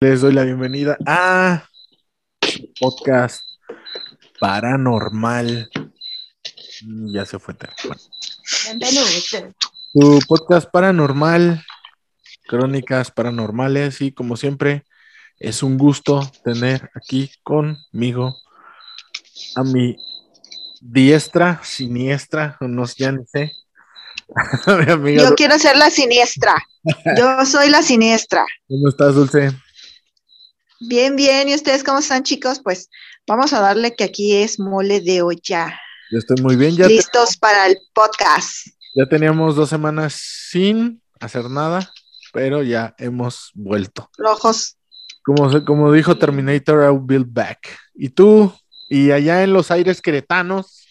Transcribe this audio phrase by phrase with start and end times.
[0.00, 1.64] Les doy la bienvenida a
[2.80, 3.42] podcast
[4.40, 5.68] paranormal.
[6.86, 7.54] Mm, Ya se fue.
[7.84, 8.00] Bueno,
[8.64, 9.04] Bienvenido.
[9.92, 11.62] su podcast paranormal,
[12.46, 14.84] crónicas paranormales y como siempre
[15.38, 18.34] es un gusto tener aquí conmigo
[19.56, 19.96] a mi
[20.80, 23.52] diestra, siniestra, no sé, ya ni sé.
[25.18, 26.54] Yo quiero ser la siniestra.
[27.18, 28.46] Yo soy la siniestra.
[28.66, 29.50] ¿cómo estás, Dulce?
[30.80, 31.48] Bien, bien.
[31.48, 32.60] ¿Y ustedes cómo están, chicos?
[32.62, 32.88] Pues
[33.26, 35.78] vamos a darle que aquí es mole de olla.
[36.10, 38.66] Yo estoy muy bien, ya, te- Listos para el podcast.
[38.94, 40.14] ya teníamos dos semanas
[40.50, 41.92] sin hacer nada,
[42.32, 44.10] pero ya hemos vuelto.
[44.18, 44.76] Rojos.
[45.22, 47.58] Como, como dijo Terminator, I'll be back.
[47.94, 48.52] Y tú,
[48.88, 50.86] y allá en los aires queretanos,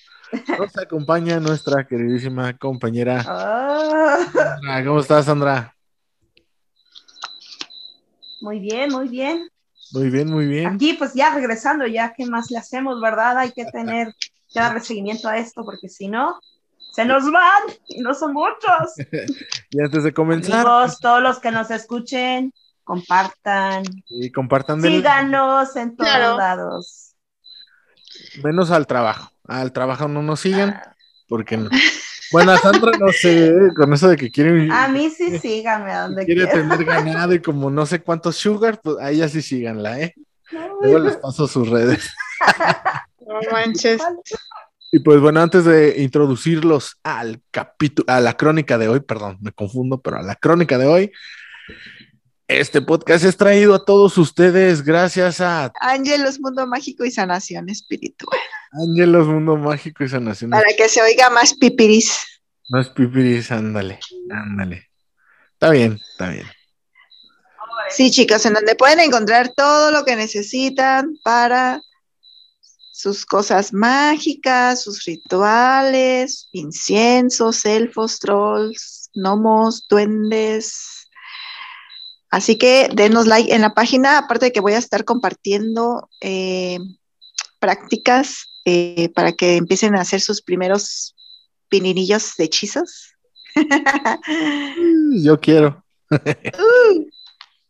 [0.60, 3.26] nos acompaña nuestra queridísima compañera.
[3.27, 4.20] Ah.
[4.32, 4.85] Sandra.
[4.85, 5.76] ¿Cómo estás, Sandra?
[8.41, 9.49] Muy bien, muy bien.
[9.91, 10.67] Muy bien, muy bien.
[10.67, 13.37] Aquí pues ya regresando, ya qué más le hacemos, ¿verdad?
[13.40, 14.13] Hay que tener
[14.54, 16.40] que darle seguimiento a esto porque si no,
[16.91, 18.93] se nos van y no son muchos.
[19.71, 22.51] Y antes de comenzar, Amigos, todos los que nos escuchen,
[22.84, 26.37] compartan, y compartan del- síganos en todos Claro.
[26.37, 27.15] lados.
[28.43, 29.31] menos al trabajo.
[29.48, 30.79] Al trabajo no nos sigan,
[31.27, 31.70] porque no.
[32.32, 36.04] Bueno, a Sandra no sé, con eso de que quiere, A mí sí síganme a
[36.04, 39.99] donde quiere tener ganado y como no sé cuántos sugar, pues a ella sí síganla,
[39.99, 40.16] ¿eh?
[40.82, 42.12] Luego les paso sus redes.
[43.27, 44.02] No manches.
[44.91, 49.52] Y pues bueno, antes de introducirlos al capítulo, a la crónica de hoy, perdón, me
[49.52, 51.12] confundo, pero a la crónica de hoy,
[52.50, 58.40] este podcast es traído a todos ustedes gracias a Ángelos, Mundo Mágico y Sanación Espiritual.
[58.72, 60.50] Ángelos Mundo Mágico y Sanación.
[60.50, 62.42] Para que se oiga más pipiris.
[62.80, 64.00] Es pipiris, ándale,
[64.31, 64.90] ándale.
[65.53, 66.47] Está bien, está bien.
[67.92, 71.84] Sí, chicos, en donde pueden encontrar todo lo que necesitan para
[72.92, 80.99] sus cosas mágicas, sus rituales, inciensos, elfos, trolls, gnomos, duendes.
[82.29, 86.78] Así que denos like en la página, aparte de que voy a estar compartiendo eh,
[87.59, 91.16] prácticas eh, para que empiecen a hacer sus primeros
[91.69, 93.16] pininillos de hechizos.
[95.23, 95.84] Yo quiero.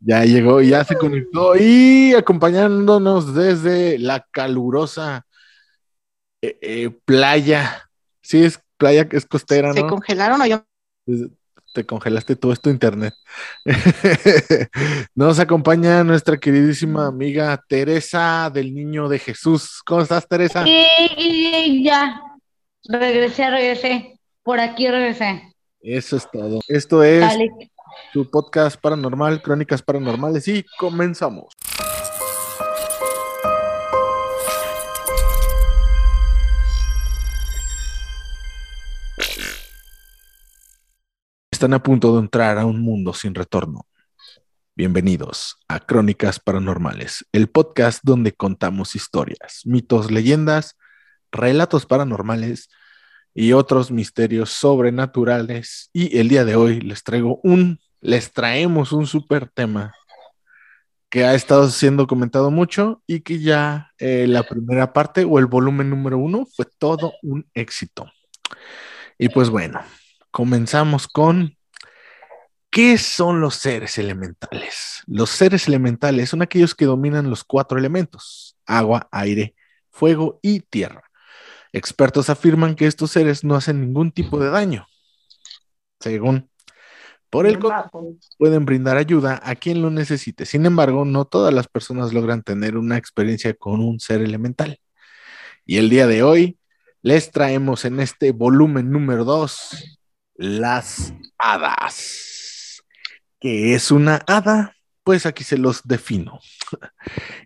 [0.02, 5.26] Ya llegó, ya se conectó y acompañándonos desde la calurosa
[6.42, 7.90] eh, playa.
[8.22, 9.88] Sí, es playa que es costera, ¿Se ¿no?
[9.90, 10.64] congelaron o yo?
[11.80, 13.14] Te congelaste todo esto internet.
[15.16, 19.82] Nos acompaña nuestra queridísima amiga Teresa del Niño de Jesús.
[19.86, 20.68] ¿Cómo estás, Teresa?
[20.68, 20.86] Y,
[21.18, 22.22] y ya,
[22.84, 24.20] regresé, regresé.
[24.44, 25.54] Por aquí regresé.
[25.80, 26.60] Eso es todo.
[26.68, 27.50] Esto es Dale.
[28.12, 31.46] su podcast paranormal, Crónicas Paranormales, y comenzamos.
[41.52, 43.88] Están a punto de entrar a un mundo sin retorno.
[44.76, 50.78] Bienvenidos a Crónicas Paranormales, el podcast donde contamos historias, mitos, leyendas,
[51.32, 52.70] relatos paranormales
[53.34, 55.90] y otros misterios sobrenaturales.
[55.92, 59.96] Y el día de hoy les traigo un, les traemos un super tema
[61.10, 65.48] que ha estado siendo comentado mucho y que ya eh, la primera parte o el
[65.48, 68.06] volumen número uno fue todo un éxito.
[69.18, 69.82] Y pues bueno,
[70.32, 71.58] comenzamos con
[72.70, 75.04] ¿qué son los seres elementales?
[75.08, 79.56] Los seres elementales son aquellos que dominan los cuatro elementos, agua, aire,
[79.90, 81.04] fuego y tierra.
[81.74, 84.88] Expertos afirman que estos seres no hacen ningún tipo de daño.
[86.00, 86.50] Según,
[87.30, 90.46] por el contrario, pueden brindar ayuda a quien lo necesite.
[90.46, 94.80] Sin embargo, no todas las personas logran tener una experiencia con un ser elemental.
[95.66, 96.58] Y el día de hoy
[97.02, 99.99] les traemos en este volumen número 2
[100.40, 102.82] las hadas.
[103.42, 104.74] ¿Qué es una hada?
[105.04, 106.40] Pues aquí se los defino.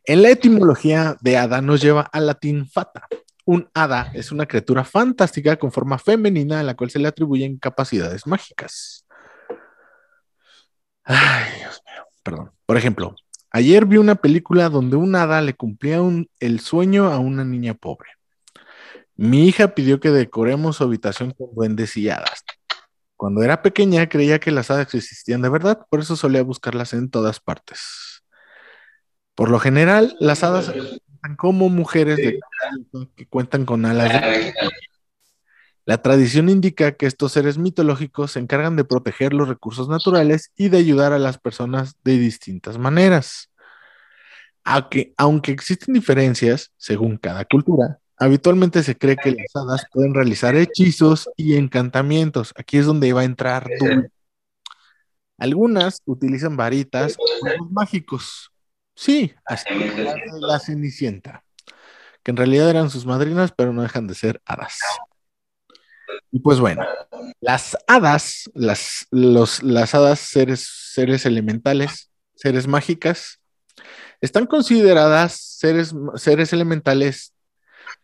[0.06, 3.08] En la etimología de hada nos lleva al latín fata.
[3.46, 7.58] Un hada es una criatura fantástica con forma femenina a la cual se le atribuyen
[7.58, 9.08] capacidades mágicas.
[11.04, 12.52] Ay, Dios mío, perdón.
[12.66, 13.16] Por ejemplo,
[13.50, 16.00] ayer vi una película donde un hada le cumplía
[16.40, 18.10] el sueño a una niña pobre.
[19.16, 22.44] Mi hija pidió que decoremos su habitación con duendes y hadas.
[23.24, 27.10] Cuando era pequeña creía que las hadas existían de verdad, por eso solía buscarlas en
[27.10, 28.22] todas partes.
[29.34, 32.38] Por lo general, las hadas se presentan como mujeres de
[33.16, 34.54] que cuentan con alas de
[35.86, 40.68] La tradición indica que estos seres mitológicos se encargan de proteger los recursos naturales y
[40.68, 43.50] de ayudar a las personas de distintas maneras.
[44.66, 50.56] Aunque, aunque existen diferencias según cada cultura, habitualmente se cree que las hadas pueden realizar
[50.56, 52.54] hechizos y encantamientos.
[52.58, 54.10] Aquí es donde va a entrar Dulce.
[55.38, 58.52] Algunas utilizan varitas o mágicos.
[58.96, 61.44] Sí, así como la Cenicienta,
[62.22, 64.78] que en realidad eran sus madrinas, pero no dejan de ser hadas.
[66.32, 66.84] Y pues bueno,
[67.42, 73.40] las hadas, las, los, las hadas seres, seres elementales, seres mágicas,
[74.22, 77.33] están consideradas seres, seres elementales,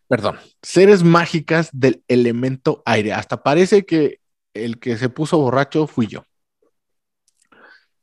[0.10, 3.14] perdón, seres mágicas del elemento aire.
[3.14, 4.20] Hasta parece que
[4.54, 6.24] el que se puso borracho fui yo.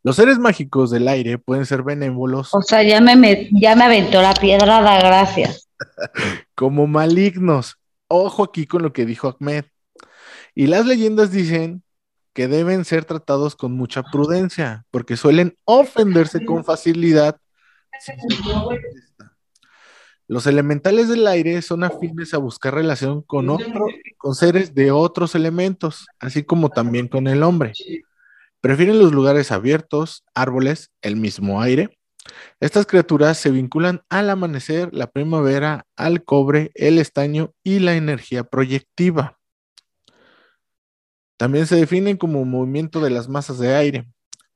[0.03, 3.85] Los seres mágicos del aire pueden ser benévolos O sea, ya me, me- ya me
[3.85, 5.69] aventó la piedra, da gracias.
[6.55, 7.77] como malignos.
[8.09, 9.65] Ojo aquí con lo que dijo Ahmed.
[10.55, 11.83] Y las leyendas dicen
[12.33, 17.39] que deben ser tratados con mucha prudencia, porque suelen ofenderse con facilidad.
[20.29, 23.87] Los elementales del aire son afines a buscar relación con otro,
[24.19, 27.73] con seres de otros elementos, así como también con el hombre.
[28.61, 31.97] Prefieren los lugares abiertos, árboles, el mismo aire.
[32.59, 38.43] Estas criaturas se vinculan al amanecer, la primavera, al cobre, el estaño y la energía
[38.43, 39.39] proyectiva.
[41.37, 44.09] También se definen como movimiento de las masas de aire.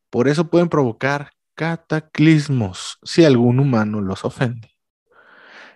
[0.08, 4.79] Por eso pueden provocar cataclismos si algún humano los ofende.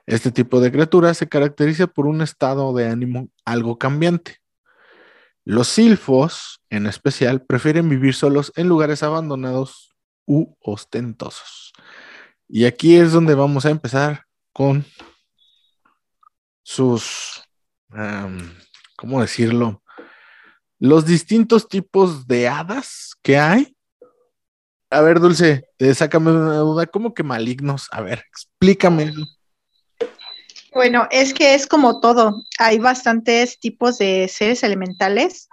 [0.06, 4.38] Este tipo de criaturas se caracteriza por un estado de ánimo algo cambiante.
[5.44, 9.94] Los silfos, en especial, prefieren vivir solos en lugares abandonados
[10.26, 11.72] u ostentosos.
[12.48, 14.84] Y aquí es donde vamos a empezar con
[16.62, 17.42] sus,
[18.96, 19.82] ¿cómo decirlo?
[20.78, 23.76] Los distintos tipos de hadas que hay.
[24.90, 26.86] A ver, Dulce, eh, sácame una duda.
[26.86, 27.88] ¿Cómo que malignos?
[27.90, 29.12] A ver, explícame.
[30.74, 32.42] Bueno, es que es como todo.
[32.58, 35.48] Hay bastantes tipos de seres elementales.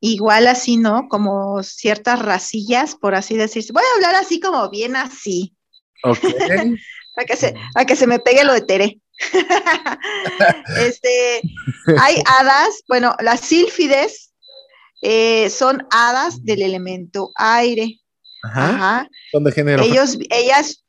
[0.00, 1.08] Igual así, ¿no?
[1.08, 3.72] Como ciertas racillas, por así decirse.
[3.72, 5.54] Voy a hablar así como bien así,
[6.02, 6.18] Ok.
[7.14, 7.54] para que se,
[7.86, 9.00] que se me pegue lo de Tere.
[10.78, 11.42] este,
[11.98, 14.32] hay hadas, bueno, las sílfides
[15.02, 18.00] eh, son hadas del elemento aire.
[18.42, 18.68] Ajá.
[18.70, 19.08] Ajá.
[19.32, 19.82] Son de género.
[19.82, 20.84] Ellos, ellas,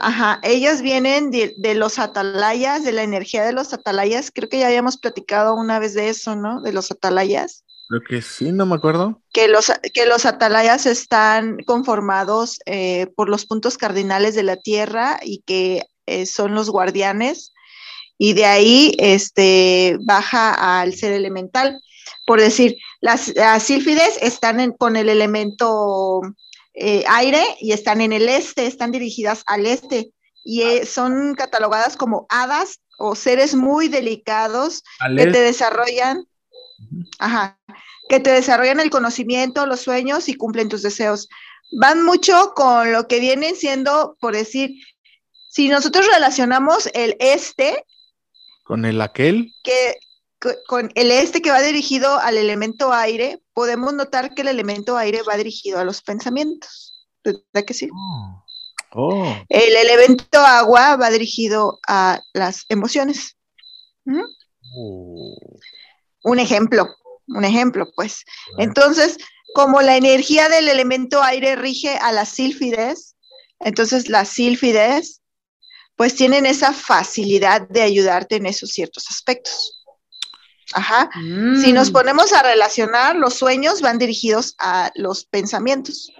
[0.00, 4.30] ajá, ellos vienen de, de los atalayas, de la energía de los atalayas.
[4.32, 6.60] Creo que ya habíamos platicado una vez de eso, ¿no?
[6.62, 7.64] De los atalayas.
[7.88, 9.20] Creo que sí, no me acuerdo.
[9.32, 15.20] Que los, que los atalayas están conformados eh, por los puntos cardinales de la Tierra
[15.22, 17.52] y que eh, son los guardianes.
[18.16, 21.80] Y de ahí este, baja al ser elemental.
[22.26, 26.22] Por decir, las, las sílfides están en- con el elemento
[26.74, 30.10] eh, aire y están en el este, están dirigidas al este
[30.44, 35.40] y eh, son catalogadas como hadas o seres muy delicados Al que te este.
[35.42, 36.26] desarrollan,
[37.18, 37.58] ajá,
[38.08, 41.28] que te desarrollan el conocimiento, los sueños y cumplen tus deseos.
[41.80, 44.70] Van mucho con lo que vienen siendo, por decir,
[45.50, 47.84] si nosotros relacionamos el este
[48.64, 49.52] Con el aquel.
[49.62, 49.96] que
[50.40, 54.96] co- con el este que va dirigido al elemento aire, podemos notar que el elemento
[54.96, 57.06] aire va dirigido a los pensamientos.
[57.24, 57.88] ¿Verdad que sí?
[58.92, 59.36] Oh.
[59.48, 63.36] El elemento agua va dirigido a las emociones.
[64.04, 64.22] ¿Mm?
[64.76, 65.36] Oh.
[66.24, 66.86] Un ejemplo,
[67.28, 68.24] un ejemplo, pues.
[68.58, 69.16] Entonces,
[69.54, 73.16] como la energía del elemento aire rige a las sílfides,
[73.60, 75.22] entonces las sílfides,
[75.96, 79.83] pues tienen esa facilidad de ayudarte en esos ciertos aspectos.
[80.72, 81.10] Ajá.
[81.60, 81.92] Si nos Mm.
[81.92, 86.10] ponemos a relacionar, los sueños van dirigidos a los pensamientos.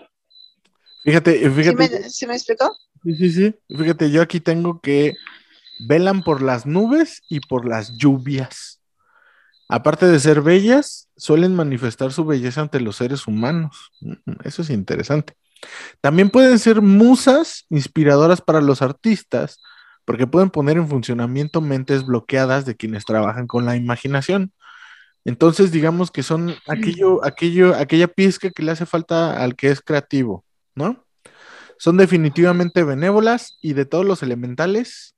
[1.05, 1.77] Fíjate, ¿Sí fíjate.
[1.77, 2.77] me, sí me explicó?
[3.03, 3.55] Sí, sí, sí.
[3.77, 5.15] Fíjate, yo aquí tengo que
[5.89, 8.81] velan por las nubes y por las lluvias.
[9.69, 13.91] Aparte de ser bellas, suelen manifestar su belleza ante los seres humanos.
[14.01, 15.35] Mm, Eso es interesante.
[16.01, 19.59] También pueden ser musas inspiradoras para los artistas,
[20.05, 24.53] porque pueden poner en funcionamiento mentes bloqueadas de quienes trabajan con la imaginación.
[25.25, 29.81] Entonces, digamos que son aquello, aquello, aquella pizca que le hace falta al que es
[29.81, 30.45] creativo,
[30.75, 31.05] ¿no?
[31.79, 35.15] Son definitivamente benévolas y de todos los elementales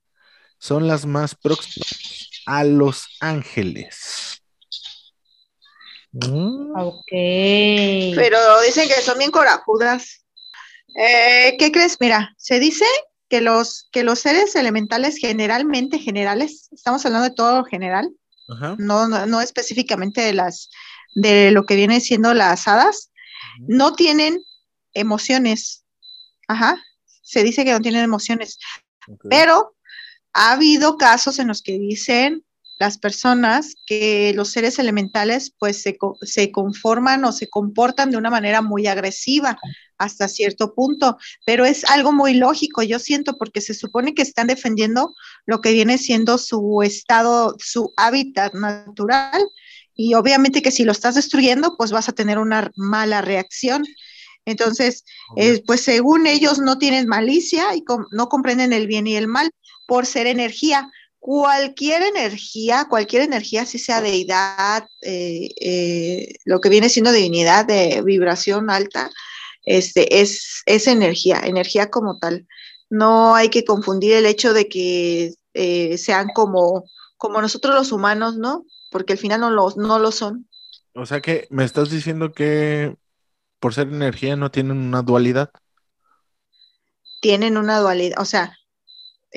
[0.59, 4.43] son las más próximas a los ángeles.
[6.12, 7.11] Mm, Ok.
[7.11, 10.25] Pero dicen que son bien corajudas.
[10.99, 11.99] Eh, ¿Qué crees?
[12.00, 12.87] Mira, se dice
[13.28, 18.11] que los, que los seres elementales generalmente generales, estamos hablando de todo lo general,
[18.49, 18.76] Ajá.
[18.78, 20.71] no, no, no específicamente de las
[21.16, 23.11] de lo que viene siendo las hadas,
[23.61, 24.38] no tienen
[24.92, 25.85] emociones.
[26.47, 26.80] Ajá.
[27.23, 28.59] se dice que no tienen emociones,
[29.28, 29.75] pero
[30.33, 32.46] ha habido casos en los que dicen
[32.78, 38.30] las personas que los seres elementales pues se, se conforman o se comportan de una
[38.30, 39.59] manera muy agresiva
[39.99, 41.16] hasta cierto punto,
[41.47, 45.14] pero es algo muy lógico, yo siento, porque se supone que están defendiendo
[45.47, 49.42] lo que viene siendo su estado, su hábitat natural,
[49.95, 53.85] y obviamente que si lo estás destruyendo, pues vas a tener una mala reacción.
[54.45, 55.04] Entonces,
[55.37, 59.26] eh, pues según ellos no tienen malicia y com- no comprenden el bien y el
[59.26, 59.50] mal
[59.88, 60.90] por ser energía.
[61.26, 68.00] Cualquier energía, cualquier energía, si sea deidad, eh, eh, lo que viene siendo divinidad de
[68.02, 69.11] vibración alta,
[69.64, 72.47] este, es, es energía, energía como tal.
[72.90, 76.85] No hay que confundir el hecho de que eh, sean como,
[77.16, 78.64] como nosotros los humanos, ¿no?
[78.92, 80.49] Porque al final no lo, no lo son.
[80.95, 82.95] O sea que me estás diciendo que
[83.59, 85.50] por ser energía no tienen una dualidad.
[87.21, 88.56] Tienen una dualidad, o sea,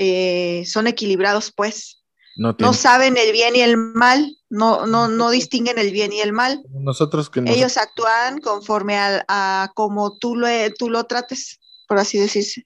[0.02, 2.02] eh, son equilibrados, pues.
[2.38, 6.22] No No saben el bien y el mal, no, no, no distinguen el bien y
[6.22, 6.64] el mal.
[6.72, 11.98] Nosotros que nosotros, Ellos actúan conforme a, a como tú lo, tú lo trates, por
[12.00, 12.66] así decirse.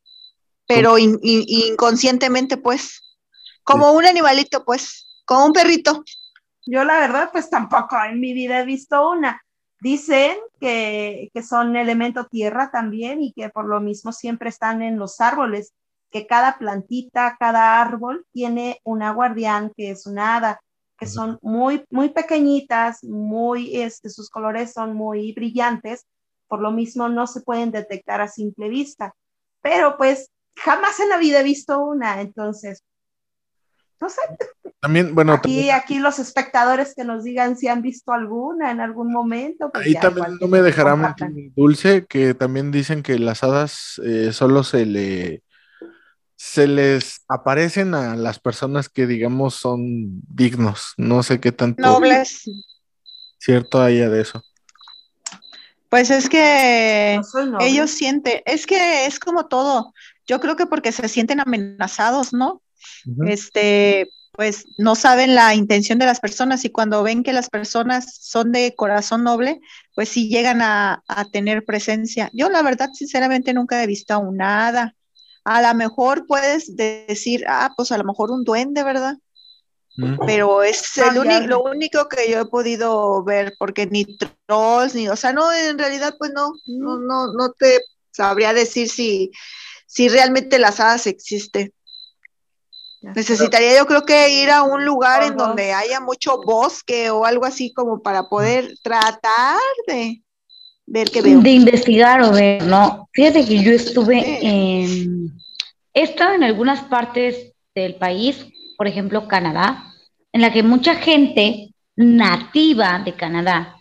[0.68, 3.02] Pero in- in- inconscientemente, pues,
[3.64, 6.04] como un animalito, pues, como un perrito.
[6.68, 9.42] Yo la verdad, pues tampoco en mi vida he visto una.
[9.82, 14.98] Dicen que, que son elemento tierra también y que por lo mismo siempre están en
[14.98, 15.74] los árboles,
[16.14, 20.62] que cada plantita, cada árbol tiene una guardián que es una hada,
[20.96, 26.06] que son muy, muy pequeñitas, muy, este, sus colores son muy brillantes,
[26.48, 29.16] por lo mismo no se pueden detectar a simple vista.
[29.62, 32.84] Pero pues jamás en la vida he visto una, entonces,
[34.00, 34.22] no sé,
[34.80, 38.82] también, bueno, Aquí, también- aquí los espectadores que nos digan si han visto alguna en
[38.82, 39.72] algún momento.
[39.72, 41.16] pues ahí ya también no me dejará
[41.56, 45.43] Dulce, que también dicen que las hadas eh, solo se le
[46.46, 50.94] se les aparecen a las personas que digamos son dignos.
[50.98, 52.44] No sé qué tanto Nobles.
[53.40, 54.44] cierto haya de eso.
[55.88, 59.94] Pues es que No ellos sienten, es que es como todo.
[60.28, 62.62] Yo creo que porque se sienten amenazados, ¿no?
[63.26, 68.18] Este, pues no saben la intención de las personas y cuando ven que las personas
[68.20, 69.62] son de corazón noble,
[69.96, 72.30] pues sí llegan a, a tener presencia.
[72.34, 74.94] Yo la verdad, sinceramente, nunca he visto a un hada.
[75.46, 79.16] A lo mejor puedes de- decir, ah, pues a lo mejor un duende, ¿verdad?
[80.26, 85.08] Pero es el uni- lo único que yo he podido ver, porque ni trolls, ni,
[85.10, 87.80] o sea, no, en realidad, pues no, no, no, no te
[88.12, 89.32] sabría decir si,
[89.86, 91.74] si realmente las hadas existen.
[93.16, 97.46] Necesitaría yo creo que ir a un lugar en donde haya mucho bosque o algo
[97.46, 100.24] así como para poder tratar de
[100.86, 101.42] ver qué veo.
[101.42, 103.08] de investigar o ver, ¿no?
[103.14, 105.32] Fíjate que yo estuve en,
[105.94, 108.46] he estado en algunas partes del país,
[108.78, 109.94] por ejemplo, Canadá,
[110.32, 113.78] en la que mucha gente nativa de Canadá,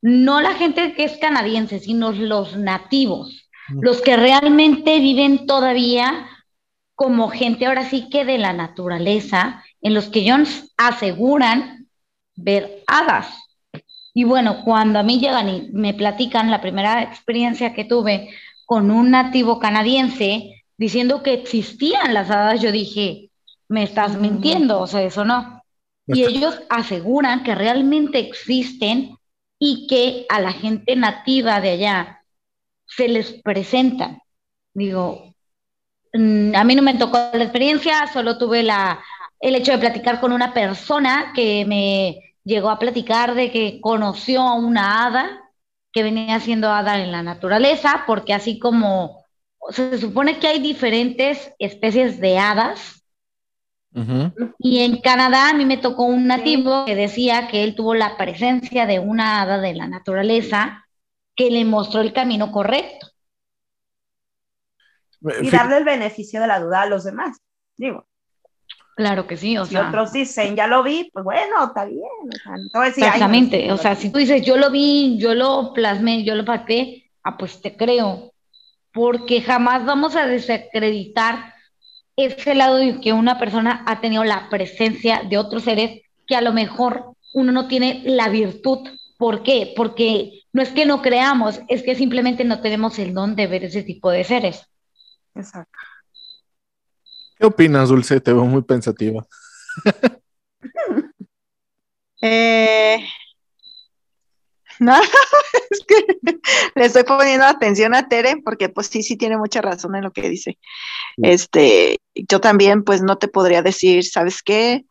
[0.00, 6.28] no la gente que es canadiense, sino los nativos, los que realmente viven todavía
[6.94, 11.88] como gente ahora sí que de la naturaleza, en los que ellos aseguran
[12.34, 13.28] ver hadas.
[14.14, 18.30] Y bueno, cuando a mí llegan y me platican la primera experiencia que tuve
[18.66, 23.30] con un nativo canadiense diciendo que existían las hadas, yo dije,
[23.68, 25.62] me estás mintiendo, o sea, eso no.
[26.06, 29.16] Y ellos aseguran que realmente existen
[29.58, 32.24] y que a la gente nativa de allá
[32.84, 34.20] se les presentan.
[34.74, 35.34] Digo,
[36.12, 39.02] mm, a mí no me tocó la experiencia, solo tuve la,
[39.40, 44.42] el hecho de platicar con una persona que me llegó a platicar de que conoció
[44.42, 45.50] a una hada
[45.92, 49.24] que venía siendo hada en la naturaleza, porque así como
[49.70, 52.98] se supone que hay diferentes especies de hadas,
[54.58, 58.16] y en Canadá a mí me tocó un nativo que decía que él tuvo la
[58.16, 60.86] presencia de una hada de la naturaleza
[61.36, 63.08] que le mostró el camino correcto.
[65.42, 67.38] Y darle el beneficio de la duda a los demás.
[67.76, 68.06] Digo,
[68.94, 72.02] Claro que sí, o si sea, otros dicen, ya lo vi, pues bueno, está bien.
[72.02, 73.72] O sea, no te voy a decir, "Ay, no, exactamente.
[73.72, 74.00] O sea, no".
[74.00, 77.76] si tú dices, yo lo vi, yo lo plasmé, yo lo pacté, ah, pues te
[77.76, 78.32] creo,
[78.92, 81.54] porque jamás vamos a desacreditar
[82.16, 86.42] ese lado de que una persona ha tenido la presencia de otros seres que a
[86.42, 88.88] lo mejor uno no tiene la virtud.
[89.16, 89.72] ¿Por qué?
[89.74, 93.64] Porque no es que no creamos, es que simplemente no tenemos el don de ver
[93.64, 94.66] ese tipo de seres.
[95.34, 95.78] Exacto.
[97.42, 98.20] ¿Qué opinas, Dulce?
[98.20, 99.26] Te veo muy pensativa.
[102.24, 103.04] Eh,
[104.78, 104.94] No,
[105.70, 106.06] es que
[106.76, 110.12] le estoy poniendo atención a Tere porque pues sí, sí tiene mucha razón en lo
[110.12, 110.56] que dice.
[111.16, 114.84] Este, yo también pues no te podría decir, ¿sabes qué?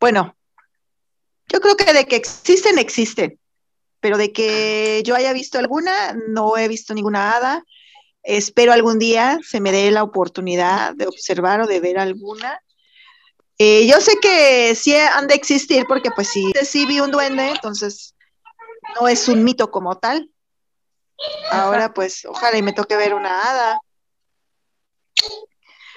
[0.00, 0.34] Bueno,
[1.52, 3.38] yo creo que de que existen, existen,
[4.00, 7.62] pero de que yo haya visto alguna, no he visto ninguna hada.
[8.22, 12.60] Espero algún día se me dé la oportunidad de observar o de ver alguna.
[13.58, 17.50] Eh, yo sé que sí han de existir porque pues sí, sí vi un duende,
[17.50, 18.14] entonces
[19.00, 20.30] no es un mito como tal.
[21.50, 23.80] Ahora pues ojalá y me toque ver una hada.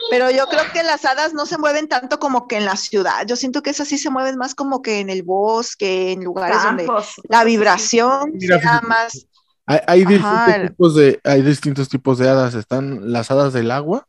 [0.10, 3.26] Pero yo creo que las hadas no se mueven tanto como que en la ciudad.
[3.26, 6.62] Yo siento que esas sí se mueven más como que en el bosque, en lugares
[6.64, 6.88] donde
[7.30, 9.28] la vibración sea más.
[9.66, 12.54] Hay, distintos tipos de, hay distintos tipos de hadas.
[12.54, 14.08] Están las hadas del agua,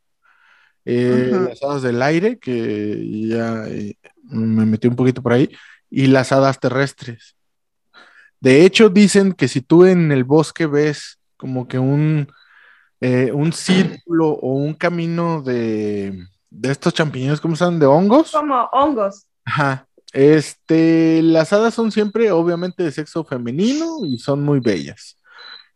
[0.85, 5.51] eh, las hadas del aire, que ya eh, me metí un poquito por ahí,
[5.91, 7.37] y las hadas terrestres.
[8.41, 12.29] De hecho, dicen que si tú en el bosque ves como que un,
[13.01, 16.27] eh, un círculo o un camino de,
[16.63, 17.81] estos champiñones, ¿cómo se llaman?
[17.81, 18.33] ¿De hongos?
[18.33, 19.27] Como hongos.
[19.45, 19.87] Ajá.
[20.13, 25.17] Este, las hadas son siempre, obviamente, de sexo femenino y son muy bellas.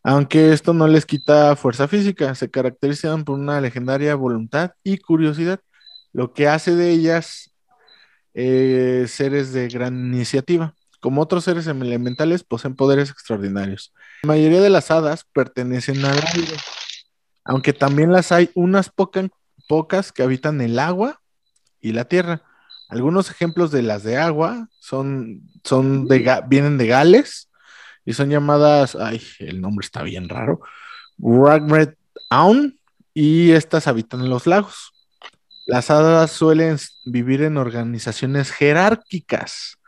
[0.09, 5.61] Aunque esto no les quita fuerza física, se caracterizan por una legendaria voluntad y curiosidad,
[6.15, 7.53] lo que hace de ellas
[8.33, 10.75] eh, seres de gran iniciativa.
[11.01, 13.93] Como otros seres elementales, poseen poderes extraordinarios.
[14.23, 16.57] La mayoría de las hadas pertenecen al aire,
[17.45, 18.91] aunque también las hay unas
[19.69, 21.21] pocas que habitan el agua
[21.83, 22.45] y la tierra.
[22.89, 26.09] Algunos ejemplos de las de agua son, son
[26.49, 27.48] vienen de Gales
[28.09, 30.61] y son llamadas, ay, el nombre está bien raro,
[31.19, 31.95] Ragred
[32.31, 32.79] Aun,
[33.13, 34.93] y estas habitan en los lagos.
[35.67, 39.79] Las hadas suelen vivir en organizaciones jerárquicas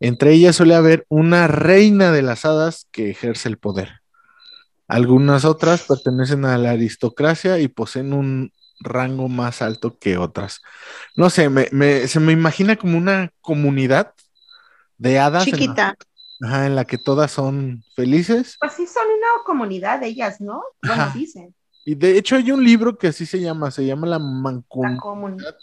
[0.00, 4.00] entre ellas suele haber una reina de las hadas que ejerce el poder.
[4.88, 10.60] Algunas otras pertenecen a la aristocracia y poseen un rango más alto que otras.
[11.16, 11.48] No sé,
[12.08, 14.12] se me imagina como una comunidad
[14.98, 15.44] de hadas.
[15.44, 15.96] Chiquita.
[16.40, 18.56] En la que todas son felices.
[18.60, 20.62] Pues sí, son una comunidad de ellas, ¿no?
[20.82, 21.54] Bueno, dicen.
[21.84, 25.56] Y de hecho hay un libro que así se llama, se llama La Mancomunidad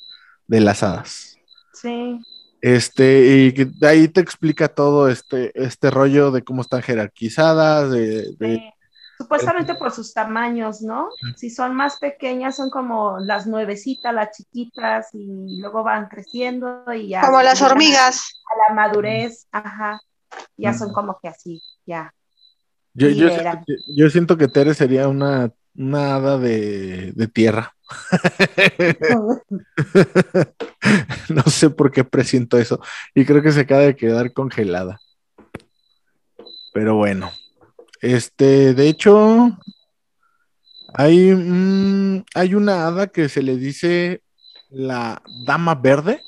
[0.48, 1.38] de las Hadas.
[1.74, 2.20] Sí.
[2.62, 8.74] Este, y de ahí te explica todo este, este rollo de cómo están jerarquizadas, de,
[9.18, 11.10] Supuestamente por sus tamaños, ¿no?
[11.36, 17.10] Si son más pequeñas, son como las nuevecitas, las chiquitas, y luego van creciendo y
[17.10, 17.22] ya.
[17.22, 18.42] Como las hormigas.
[18.52, 20.02] A la madurez, ajá.
[20.58, 22.14] Ya son como que así, ya.
[22.94, 27.76] Yo, yo, siento que, yo siento que Tere sería una, una hada de, de tierra.
[31.30, 32.80] no sé por qué presiento eso.
[33.16, 35.00] Y creo que se acaba de quedar congelada.
[36.74, 37.32] Pero bueno.
[38.02, 39.58] Este, de hecho,
[40.94, 41.32] hay,
[42.36, 44.22] hay una hada que se le dice
[44.70, 46.22] la dama verde,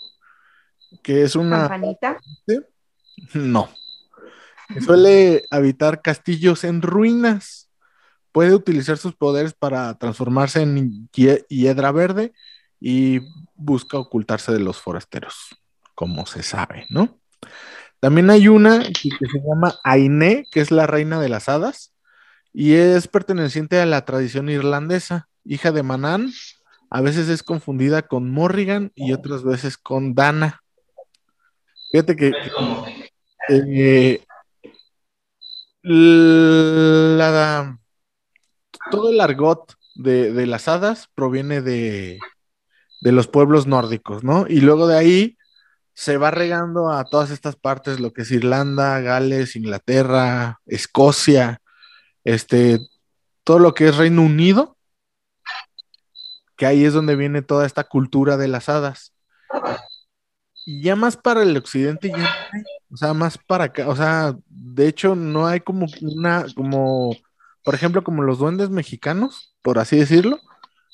[1.03, 1.67] que es una...
[1.67, 2.17] ¿Campanita?
[3.33, 3.69] No.
[4.83, 7.69] Suele habitar castillos en ruinas
[8.31, 12.33] puede utilizar sus poderes para transformarse en hiedra verde
[12.81, 13.21] y
[13.53, 15.55] busca ocultarse de los forasteros,
[15.95, 17.17] como se sabe, ¿no?
[18.01, 21.93] También hay una que se llama Aine, que es la reina de las hadas,
[22.53, 26.31] y es perteneciente a la tradición irlandesa, hija de Manan,
[26.89, 30.61] a veces es confundida con Morrigan y otras veces con Dana.
[31.91, 32.33] Fíjate que
[33.49, 34.24] eh,
[38.89, 42.19] todo el argot de, las hadas proviene de,
[43.01, 44.47] los pueblos nórdicos, ¿no?
[44.47, 45.37] Y luego de ahí
[45.93, 51.61] se va regando a todas estas partes, lo que es Irlanda, Gales, Inglaterra, Escocia,
[52.23, 52.79] este,
[53.43, 54.77] todo lo que es Reino Unido,
[56.57, 59.13] que ahí es donde viene toda esta cultura de las hadas.
[60.65, 62.35] Y ya más para el occidente, ya
[62.91, 67.15] o sea, más para acá, o sea, de hecho no hay como una, como
[67.65, 70.39] por ejemplo, como los duendes mexicanos, por así decirlo,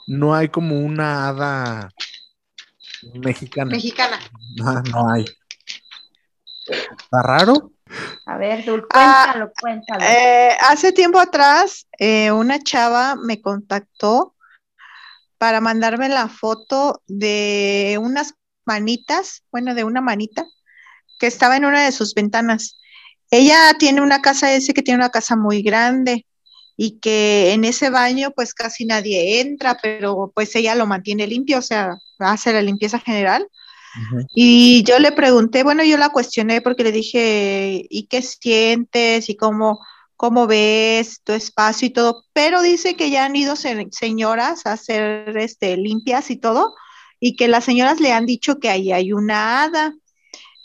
[0.08, 1.92] no hay como una hada
[3.14, 3.72] mexicana.
[3.72, 4.20] Mexicana.
[4.56, 5.26] No, no hay.
[6.68, 7.74] ¿Está raro?
[8.26, 10.04] A ver, Dul, cuéntalo, ah, cuéntalo.
[10.04, 14.36] Eh, hace tiempo atrás, eh, una chava me contactó
[15.38, 20.46] para mandarme la foto de unas manitas, bueno, de una manita
[21.20, 22.80] que estaba en una de sus ventanas.
[23.30, 26.26] Ella tiene una casa, ese que tiene una casa muy grande
[26.78, 31.60] y que en ese baño pues casi nadie entra, pero pues ella lo mantiene limpio,
[31.60, 33.48] o sea, hace la limpieza general.
[34.34, 39.30] Y yo le pregunté, bueno, yo la cuestioné porque le dije, ¿y qué sientes?
[39.30, 39.80] ¿Y cómo,
[40.22, 45.36] cómo ves tu espacio y todo, pero dice que ya han ido señoras a hacer
[45.36, 46.76] este, limpias y todo,
[47.24, 49.96] y que las señoras le han dicho que ahí hay una hada.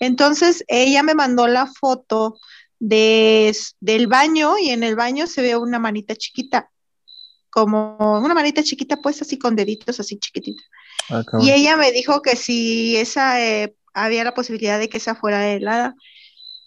[0.01, 2.38] Entonces ella me mandó la foto
[2.81, 6.71] de, del baño y en el baño se ve una manita chiquita,
[7.51, 10.62] como una manita chiquita pues así con deditos así chiquitita.
[11.11, 15.14] Ah, y ella me dijo que si esa eh, había la posibilidad de que esa
[15.14, 15.95] fuera helada.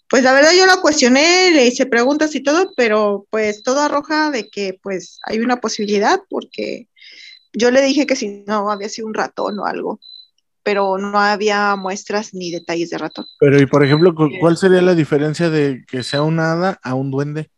[0.08, 4.30] Pues la verdad yo la cuestioné, le hice preguntas y todo, pero pues todo arroja
[4.30, 6.88] de que pues hay una posibilidad porque
[7.52, 10.00] yo le dije que si no había sido un ratón o algo,
[10.62, 13.24] pero no había muestras ni detalles de ratón.
[13.38, 17.10] Pero y por ejemplo, ¿cuál sería la diferencia de que sea un hada a un
[17.10, 17.50] duende?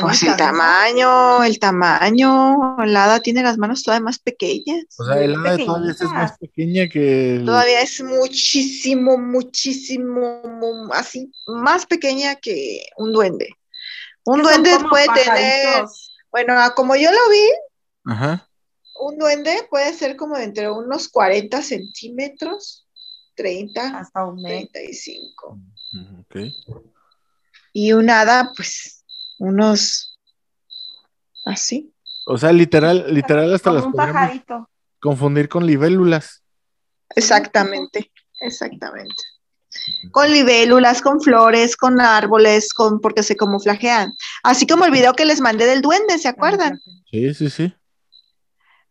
[0.00, 2.76] pues el tamaño, el tamaño.
[2.82, 4.84] El hada tiene las manos todavía más pequeñas.
[4.98, 7.42] O sea, el hada todavía es más pequeña que.
[7.44, 10.42] Todavía es muchísimo, muchísimo,
[10.92, 13.48] así, más pequeña que un duende.
[14.24, 15.84] Un duende puede tener.
[16.36, 18.28] Bueno, como yo lo vi,
[19.00, 22.86] un duende puede ser como de entre unos 40 centímetros,
[23.36, 25.58] 30, hasta un 35.
[26.20, 26.36] Ok.
[27.72, 29.02] Y un hada, pues
[29.38, 30.18] unos
[31.46, 31.94] así.
[32.26, 34.68] O sea, literal, literal hasta las un pajarito.
[35.00, 36.42] confundir con libélulas.
[37.14, 39.22] Exactamente, exactamente.
[40.10, 44.12] Con libélulas, con flores, con árboles, con porque se camuflajean.
[44.42, 46.80] Así como el video que les mandé del duende, ¿se acuerdan?
[47.10, 47.74] Sí, sí, sí.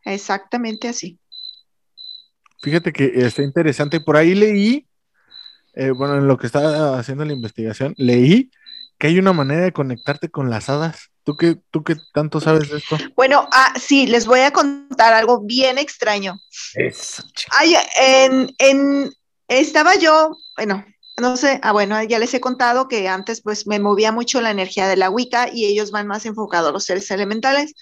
[0.04, 1.20] Exactamente así.
[2.62, 4.00] Fíjate que está interesante.
[4.00, 4.88] Por ahí leí,
[5.74, 8.52] eh, bueno, en lo que estaba haciendo la investigación, leí
[8.98, 11.12] que hay una manera de conectarte con las hadas.
[11.24, 12.98] ¿Tú qué, tú qué tanto sabes de esto?
[13.16, 16.38] Bueno, ah, sí, les voy a contar algo bien extraño.
[16.76, 19.12] Eso, Ay, en, en,
[19.48, 20.86] estaba yo, bueno,
[21.18, 24.52] no sé, ah, bueno, ya les he contado que antes pues me movía mucho la
[24.52, 27.74] energía de la Wicca y ellos van más enfocados a los seres elementales.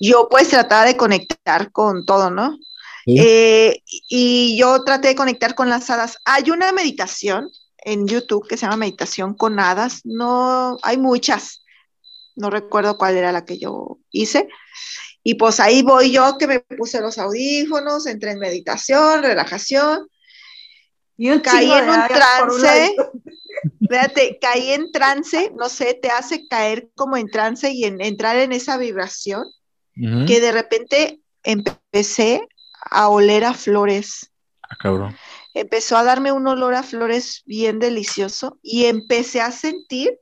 [0.00, 2.58] Yo pues trataba de conectar con todo, ¿no?
[3.06, 6.18] Eh, y yo traté de conectar con las hadas.
[6.24, 10.00] Hay una meditación en YouTube que se llama Meditación con Hadas.
[10.04, 11.62] No, hay muchas.
[12.34, 14.48] No recuerdo cuál era la que yo hice.
[15.22, 20.08] Y pues ahí voy yo que me puse los audífonos, entré en meditación, relajación.
[21.16, 22.96] Y un caí en un trance.
[23.88, 28.36] Fíjate, caí en trance, no sé, te hace caer como en trance y en, entrar
[28.36, 29.44] en esa vibración
[29.94, 32.46] que de repente empecé
[32.90, 34.30] a oler a flores.
[34.62, 35.16] Ah, cabrón
[35.56, 40.20] empezó a darme un olor a flores bien delicioso y empecé a sentir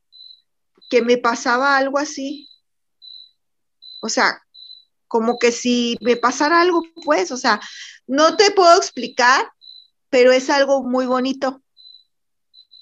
[0.88, 2.48] que me pasaba algo así.
[4.00, 4.40] O sea,
[5.08, 7.60] como que si me pasara algo, pues, o sea,
[8.06, 9.50] no te puedo explicar,
[10.14, 11.60] pero es algo muy bonito.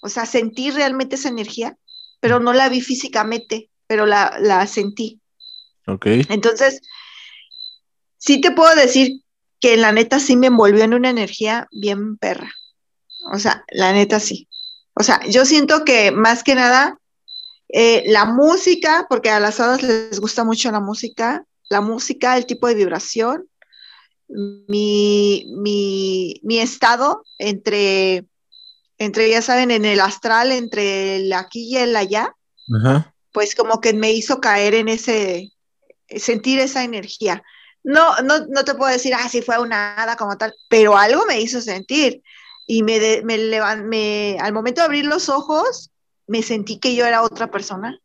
[0.03, 1.79] O sea, sentí realmente esa energía,
[2.21, 5.19] pero no la vi físicamente, pero la, la sentí.
[5.87, 6.05] Ok.
[6.29, 6.83] Entonces,
[8.19, 9.23] sí te puedo decir
[9.61, 12.53] que la neta sí me envolvió en una energía bien perra.
[13.33, 14.47] O sea, la neta sí.
[14.93, 16.99] O sea, yo siento que más que nada
[17.71, 22.45] eh, la música, porque a las hadas les gusta mucho la música, la música, el
[22.45, 23.49] tipo de vibración,
[24.69, 25.47] mi,
[26.43, 28.25] mi, estado entre,
[28.99, 32.35] entre, ya saben, en el astral, entre el aquí y el allá,
[33.33, 35.53] pues como que me hizo caer en ese,
[36.09, 37.43] sentir esa energía
[37.85, 41.25] no, no, no te puedo decir, ah, si fue una hada como tal, pero algo
[41.27, 42.23] me hizo sentir.
[42.67, 43.39] Y me, me,
[43.83, 45.91] me, al momento de abrir los ojos,
[46.27, 47.99] me sentí que yo era otra persona.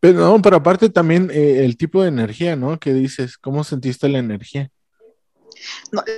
[0.00, 2.78] Pero no, pero aparte también eh, el tipo de energía, ¿no?
[2.78, 3.38] ¿Qué dices?
[3.38, 4.70] ¿Cómo sentiste la energía?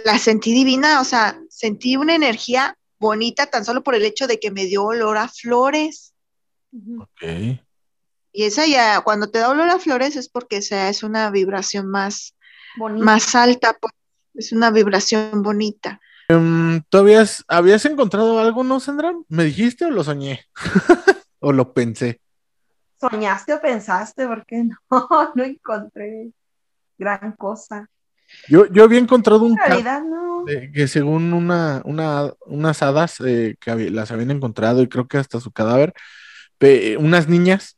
[0.04, 4.38] La sentí divina, o sea, sentí una energía bonita tan solo por el hecho de
[4.40, 6.14] que me dio olor a flores.
[6.98, 7.58] Ok.
[8.32, 11.88] Y esa ya, cuando te da olor a flores es porque sea, es una vibración
[11.88, 12.34] más,
[12.76, 13.94] más alta, pues,
[14.34, 16.00] es una vibración bonita.
[16.28, 19.14] Um, ¿Tú habías, encontrado algo, no, Sandra?
[19.28, 20.44] ¿Me dijiste o lo soñé?
[21.38, 22.20] ¿O lo pensé?
[23.00, 24.26] ¿Soñaste o pensaste?
[24.26, 24.76] Porque no,
[25.34, 26.32] no encontré
[26.98, 27.88] gran cosa.
[28.48, 30.44] Yo, yo había encontrado un no.
[30.72, 35.40] que según una, una, unas hadas eh, que las habían encontrado y creo que hasta
[35.40, 35.92] su cadáver,
[36.98, 37.76] unas niñas,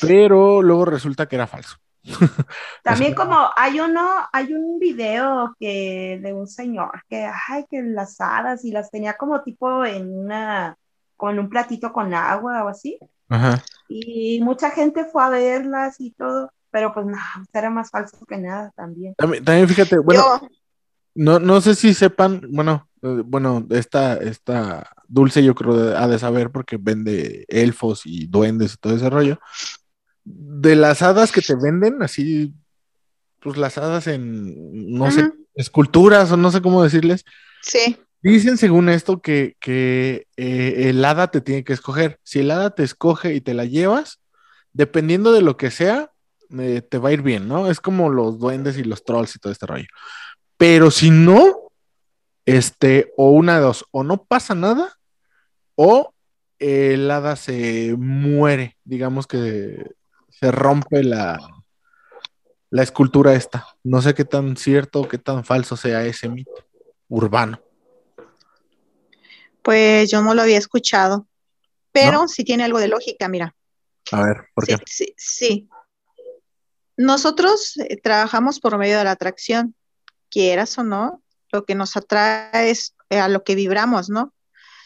[0.00, 1.76] pero luego resulta que era falso.
[2.82, 8.20] También como hay uno, hay un video que de un señor que, ay, que las
[8.20, 10.76] hadas y las tenía como tipo en una,
[11.16, 12.98] con un platito con agua o así.
[13.88, 17.16] Y mucha gente fue a verlas y todo, pero pues no,
[17.52, 19.14] era más falso que nada también.
[19.14, 20.24] También, fíjate, bueno,
[21.14, 26.18] no, no sé si sepan, bueno, eh, bueno, esta, esta Dulce yo creo ha de
[26.18, 29.38] saber porque vende elfos y duendes y todo ese rollo.
[30.24, 32.52] De las hadas que te venden, así,
[33.40, 37.24] pues las hadas en, no sé, esculturas o no sé cómo decirles,
[37.62, 37.98] Sí.
[38.20, 42.18] Dicen según esto que, que, eh, el hada te tiene que escoger.
[42.24, 44.18] Si el hada te escoge y te la llevas,
[44.72, 46.10] dependiendo de lo que sea,
[46.58, 47.70] eh, te va a ir bien, ¿no?
[47.70, 49.86] Es como los duendes y los trolls y todo este rollo.
[50.56, 51.70] Pero si no,
[52.46, 54.98] este, o una de dos, o no pasa nada,
[55.74, 56.14] o
[56.58, 59.92] el hada se muere, digamos que
[60.30, 61.38] se rompe la,
[62.70, 63.66] la escultura esta.
[63.82, 66.52] No sé qué tan cierto o qué tan falso sea ese mito
[67.08, 67.60] urbano.
[69.62, 71.26] Pues yo no lo había escuchado,
[71.92, 73.54] pero sí tiene algo de lógica, mira.
[74.12, 74.76] A ver, ¿por qué?
[74.84, 75.68] Sí, sí, sí.
[76.96, 79.74] Nosotros eh, trabajamos por medio de la atracción,
[80.30, 84.32] quieras o no, lo que nos atrae es eh, a lo que vibramos, ¿no?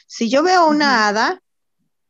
[0.07, 1.43] Si yo veo una hada,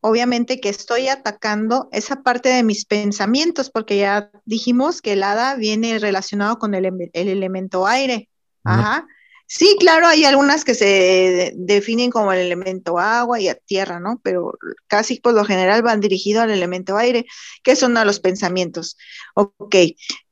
[0.00, 5.54] obviamente que estoy atacando esa parte de mis pensamientos, porque ya dijimos que el hada
[5.56, 8.28] viene relacionado con el, el elemento aire.
[8.64, 9.06] Ajá.
[9.50, 13.98] Sí, claro, hay algunas que se de- definen como el elemento agua y a tierra,
[13.98, 14.20] ¿no?
[14.22, 14.52] Pero
[14.88, 17.24] casi por lo general van dirigidos al elemento aire,
[17.62, 18.98] que son a los pensamientos.
[19.34, 19.74] Ok,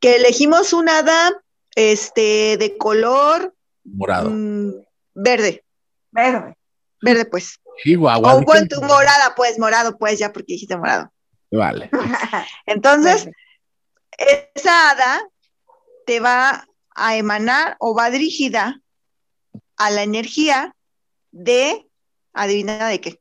[0.01, 1.33] que elegimos un hada
[1.75, 4.29] este, de color Morado.
[4.31, 4.73] mm,
[5.15, 5.65] verde,
[6.11, 6.55] Verde.
[7.01, 7.59] verde pues.
[7.83, 8.35] Chihuahua.
[8.35, 11.11] O bueno, tu morada, pues, morado, pues, ya porque dijiste morado.
[11.51, 11.89] Vale.
[12.67, 13.29] Entonces,
[14.19, 15.27] esa hada
[16.07, 18.81] te va a emanar o va dirigida
[19.77, 20.75] a la energía
[21.33, 21.89] de,
[22.33, 23.21] adivina de qué.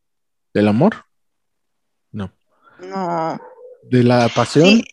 [0.54, 1.06] ¿Del amor?
[2.12, 2.32] No.
[2.80, 3.39] No,
[3.84, 4.65] ¿De la pasión?
[4.65, 4.86] sí,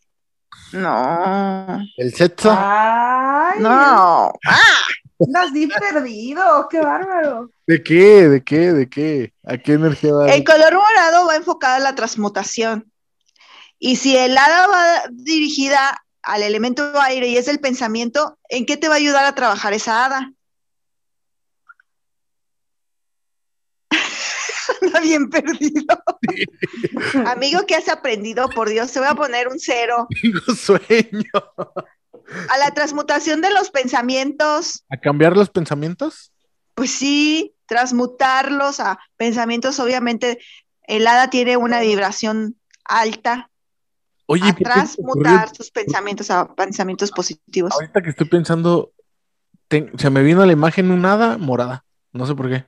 [0.73, 2.51] no, ¿El sexo?
[2.51, 4.33] Ay, no.
[4.47, 4.83] Ah,
[5.21, 7.51] andas bien perdido, qué bárbaro.
[7.67, 8.29] ¿De qué?
[8.29, 8.73] ¿De qué?
[8.73, 9.33] ¿De qué?
[9.45, 10.33] ¿A qué energía va?
[10.33, 12.91] el color morado va enfocado a la transmutación.
[13.79, 18.77] Y si el hada va dirigida al elemento aire y es el pensamiento, ¿en qué
[18.77, 20.33] te va a ayudar a trabajar esa hada?
[24.93, 26.03] Anda bien perdido.
[27.27, 28.49] Amigo, ¿qué has aprendido?
[28.51, 30.07] Por Dios, te voy a poner un cero.
[30.21, 31.31] Tengo sueño.
[32.49, 36.33] A la transmutación de los pensamientos, ¿A cambiar los pensamientos?
[36.75, 40.39] pues sí, transmutarlos a pensamientos, obviamente,
[40.85, 43.51] el hada tiene una vibración alta,
[44.27, 47.73] Oye, a ¿por qué se transmutar sus pensamientos a pensamientos positivos.
[47.75, 48.93] Ahorita que estoy pensando,
[49.69, 51.85] te- se me vino a la imagen un hada morada.
[52.13, 52.65] No sé por qué.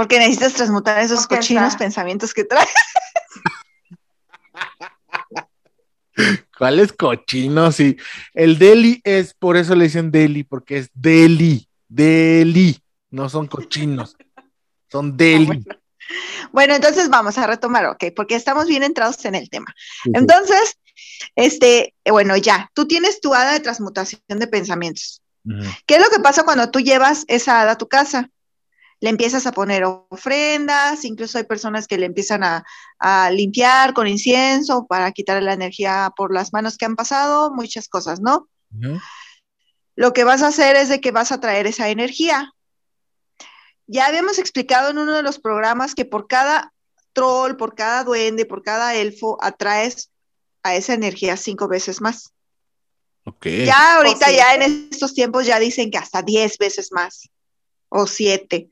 [0.00, 2.70] Porque necesitas transmutar esos Porque cochinos está- pensamientos que traes.
[6.56, 7.76] ¿Cuáles cochinos?
[7.76, 7.98] Sí.
[8.32, 11.68] El deli es, por eso le dicen deli, porque es deli.
[11.86, 12.82] Deli.
[13.10, 14.16] No son cochinos.
[14.90, 15.62] Son deli.
[16.50, 19.74] Bueno, entonces vamos a retomar, ok, porque estamos bien entrados en el tema.
[19.76, 20.10] Sí, sí.
[20.14, 20.78] Entonces,
[21.36, 25.20] este, bueno, ya, tú tienes tu hada de transmutación de pensamientos.
[25.84, 28.30] ¿Qué es lo que pasa cuando tú llevas esa hada a tu casa?
[29.00, 32.64] Le empiezas a poner ofrendas, incluso hay personas que le empiezan a,
[32.98, 37.88] a limpiar con incienso para quitar la energía por las manos que han pasado, muchas
[37.88, 38.48] cosas, ¿no?
[39.96, 42.52] Lo que vas a hacer es de que vas a traer esa energía.
[43.86, 46.72] Ya habíamos explicado en uno de los programas que por cada
[47.12, 50.10] troll, por cada duende, por cada elfo, atraes
[50.62, 52.32] a esa energía cinco veces más.
[53.24, 53.46] Ok.
[53.64, 54.36] Ya ahorita, sí.
[54.36, 57.30] ya en estos tiempos ya dicen que hasta diez veces más
[57.88, 58.70] o siete,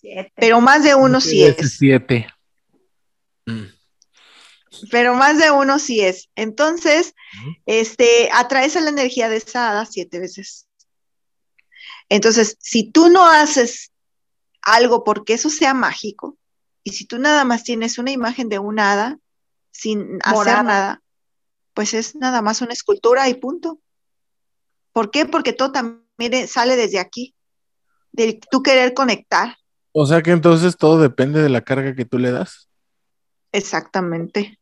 [0.00, 0.32] Siete.
[0.36, 2.26] pero más de uno sí es, Siete.
[3.46, 3.64] Mm.
[4.90, 6.28] pero más de uno sí es.
[6.34, 7.14] Entonces,
[7.64, 10.68] este, atraes a la energía de esa hada siete veces.
[12.08, 13.92] Entonces, si tú no haces
[14.62, 16.36] algo porque eso sea mágico,
[16.82, 19.18] y si tú nada más tienes una imagen de una hada
[19.72, 20.40] sin Morada.
[20.40, 21.02] hacer nada,
[21.74, 23.80] pues es nada más una escultura y punto.
[24.92, 25.26] ¿Por qué?
[25.26, 27.34] Porque todo también sale desde aquí,
[28.16, 29.56] de tú querer conectar.
[29.92, 32.68] O sea que entonces todo depende de la carga que tú le das.
[33.52, 34.58] Exactamente.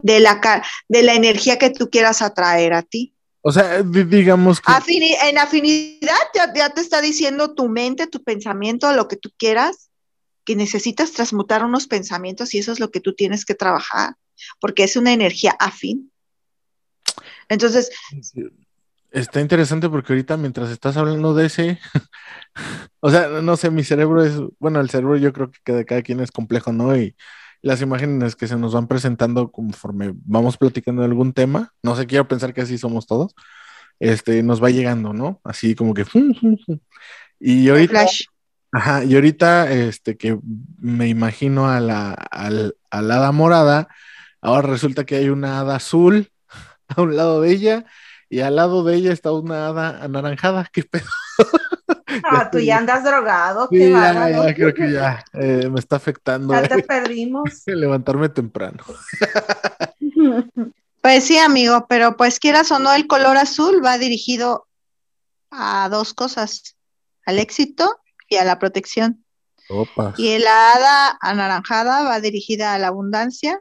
[0.00, 0.40] De la,
[0.88, 3.14] de la energía que tú quieras atraer a ti.
[3.42, 4.70] O sea, di- digamos que.
[4.72, 9.30] Afini- en afinidad ya, ya te está diciendo tu mente, tu pensamiento, lo que tú
[9.36, 9.90] quieras,
[10.44, 14.14] que necesitas transmutar unos pensamientos y eso es lo que tú tienes que trabajar,
[14.60, 16.10] porque es una energía afín.
[17.48, 17.90] Entonces,
[19.10, 21.78] Está interesante porque ahorita mientras estás hablando de ese,
[23.00, 26.02] o sea, no sé, mi cerebro es, bueno, el cerebro yo creo que de cada
[26.02, 26.94] quien es complejo, ¿no?
[26.96, 27.16] Y
[27.62, 32.06] las imágenes que se nos van presentando conforme vamos platicando de algún tema, no sé,
[32.06, 33.34] quiero pensar que así somos todos,
[33.98, 35.40] este, nos va llegando, ¿no?
[35.42, 36.04] Así como que...
[36.04, 36.78] fum, fum, fum.
[37.40, 38.24] Y ahorita flash.
[38.70, 40.38] Ajá, y ahorita este que
[40.78, 43.88] me imagino a la, al- a la hada morada,
[44.42, 46.30] ahora resulta que hay una hada azul
[46.88, 47.86] a un lado de ella
[48.28, 50.68] y al lado de ella está una hada anaranjada.
[50.72, 51.06] ¿Qué pedo?
[52.24, 55.96] Ah, tú ya andas drogado, Sí, qué ya, ya, creo que ya eh, me está
[55.96, 57.62] afectando Ya te eh, perdimos.
[57.66, 58.82] levantarme temprano.
[61.00, 64.66] Pues sí, amigo, pero pues quieras o no, el color azul va dirigido
[65.50, 66.76] a dos cosas,
[67.24, 69.24] al éxito y a la protección.
[69.68, 70.14] Opa.
[70.16, 73.60] Y el hada anaranjada va dirigida a la abundancia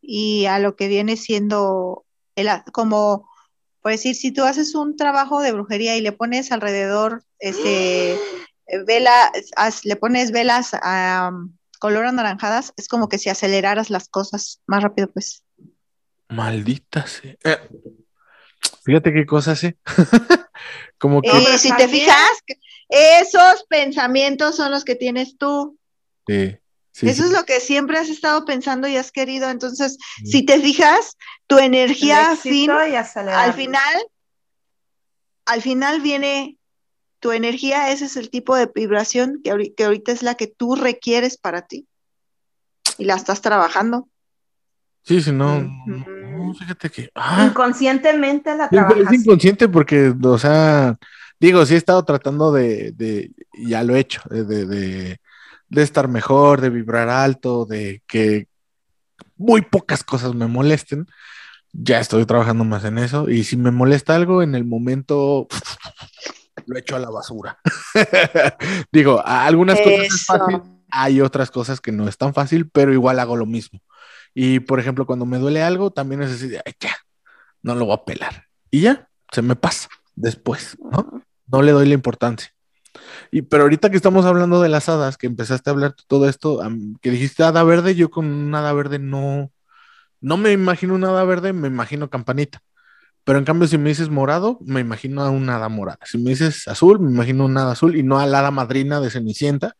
[0.00, 2.04] y a lo que viene siendo
[2.38, 3.28] el, como,
[3.82, 8.12] por decir, si tú haces un trabajo de brujería y le pones alrededor, este,
[8.66, 9.30] eh, vela,
[9.84, 11.32] le pones velas a
[11.78, 15.44] color anaranjadas, es como que si aceleraras las cosas más rápido, pues.
[16.28, 17.36] Maldita sea.
[17.44, 17.58] Eh,
[18.84, 19.76] fíjate qué cosas, ¿eh?
[20.98, 22.42] Como que Y pero si te fijas,
[22.88, 25.78] esos pensamientos son los que tienes tú.
[26.26, 26.56] sí,
[27.00, 27.28] sí, Eso sí.
[27.28, 29.48] es lo que siempre has estado pensando y has querido.
[29.50, 30.30] Entonces, Sí.
[30.32, 33.94] si te fijas, tu energía fin, al final,
[35.46, 36.58] al final viene
[37.20, 40.46] tu energía, ese es el tipo de vibración que, ahori- que ahorita es la que
[40.46, 41.86] tú requieres para ti.
[42.96, 44.08] Y la estás trabajando.
[45.02, 45.66] Sí, sí, no,
[46.58, 47.10] fíjate que.
[47.14, 49.12] ah, Inconscientemente la trabajas.
[49.12, 50.96] es inconsciente porque, o sea,
[51.40, 55.20] digo, sí he estado tratando de, de ya lo he hecho, de, de, de-
[55.68, 58.48] de estar mejor, de vibrar alto, de que
[59.36, 61.06] muy pocas cosas me molesten.
[61.72, 65.46] Ya estoy trabajando más en eso y si me molesta algo en el momento,
[66.66, 67.58] lo echo a la basura.
[68.92, 73.18] Digo, algunas cosas es fácil, hay otras cosas que no es tan fácil, pero igual
[73.18, 73.80] hago lo mismo.
[74.34, 76.96] Y por ejemplo, cuando me duele algo, también es así, de, "Ay, ya,
[77.62, 78.44] no lo voy a pelar.
[78.70, 81.22] Y ya, se me pasa después, ¿no?
[81.46, 82.50] No le doy la importancia.
[83.30, 86.60] Y, pero ahorita que estamos hablando de las hadas, que empezaste a hablar todo esto,
[87.00, 89.50] que dijiste hada verde, yo con un hada verde no,
[90.20, 92.60] no me imagino un hada verde, me imagino campanita.
[93.24, 95.98] Pero en cambio, si me dices morado, me imagino a un hada morada.
[96.06, 99.00] Si me dices azul, me imagino un hada azul y no a la hada madrina
[99.00, 99.76] de Cenicienta.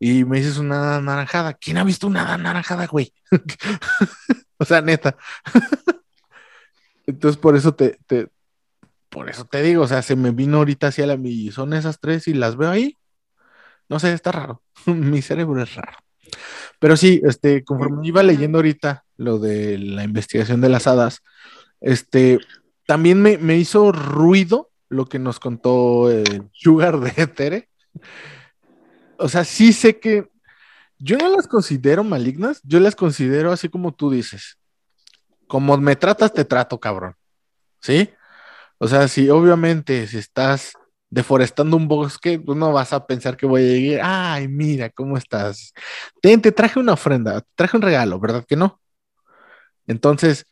[0.00, 1.54] Y me dices una hada anaranjada.
[1.54, 3.12] ¿Quién ha visto una hada anaranjada, güey?
[4.58, 5.16] o sea, neta.
[7.06, 7.98] Entonces, por eso te-
[9.08, 12.00] por eso te digo, o sea, se me vino ahorita hacia la mi, son esas
[12.00, 12.94] tres y las veo ahí.
[13.88, 14.62] No sé, está raro.
[14.86, 15.98] Mi cerebro es raro.
[16.78, 21.22] Pero sí, este, conforme iba leyendo ahorita lo de la investigación de las hadas,
[21.80, 22.38] este,
[22.86, 27.68] también me, me hizo ruido lo que nos contó el Sugar de Tere.
[29.18, 30.28] O sea, sí sé que
[30.98, 34.58] yo no las considero malignas, yo las considero así como tú dices.
[35.46, 37.14] Como me tratas, te trato, cabrón.
[37.80, 38.10] ¿Sí?
[38.78, 40.72] O sea, si obviamente si estás
[41.10, 45.16] deforestando un bosque, pues no vas a pensar que voy a llegar, ay, mira, ¿cómo
[45.16, 45.72] estás?
[46.22, 48.80] Ten, te traje una ofrenda, traje un regalo, ¿verdad que no?
[49.86, 50.46] Entonces,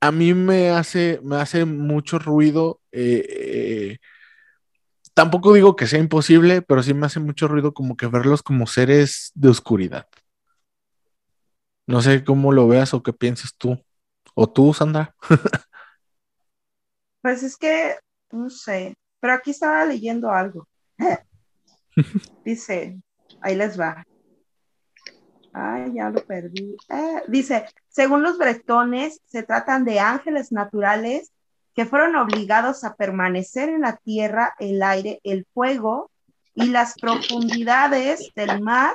[0.00, 2.80] a mí me hace, me hace mucho ruido.
[2.92, 3.98] eh, eh,
[5.14, 8.66] tampoco digo que sea imposible, pero sí me hace mucho ruido como que verlos como
[8.66, 10.06] seres de oscuridad.
[11.86, 13.82] No sé cómo lo veas o qué pienses tú.
[14.34, 15.14] O tú, Sandra.
[17.22, 17.96] Pues es que,
[18.30, 20.66] no sé, pero aquí estaba leyendo algo.
[22.44, 23.00] Dice,
[23.40, 24.04] ahí les va.
[25.52, 26.76] Ay, ya lo perdí.
[26.88, 31.32] Eh, dice, según los bretones, se tratan de ángeles naturales
[31.74, 36.10] que fueron obligados a permanecer en la tierra, el aire, el fuego
[36.54, 38.94] y las profundidades del mar,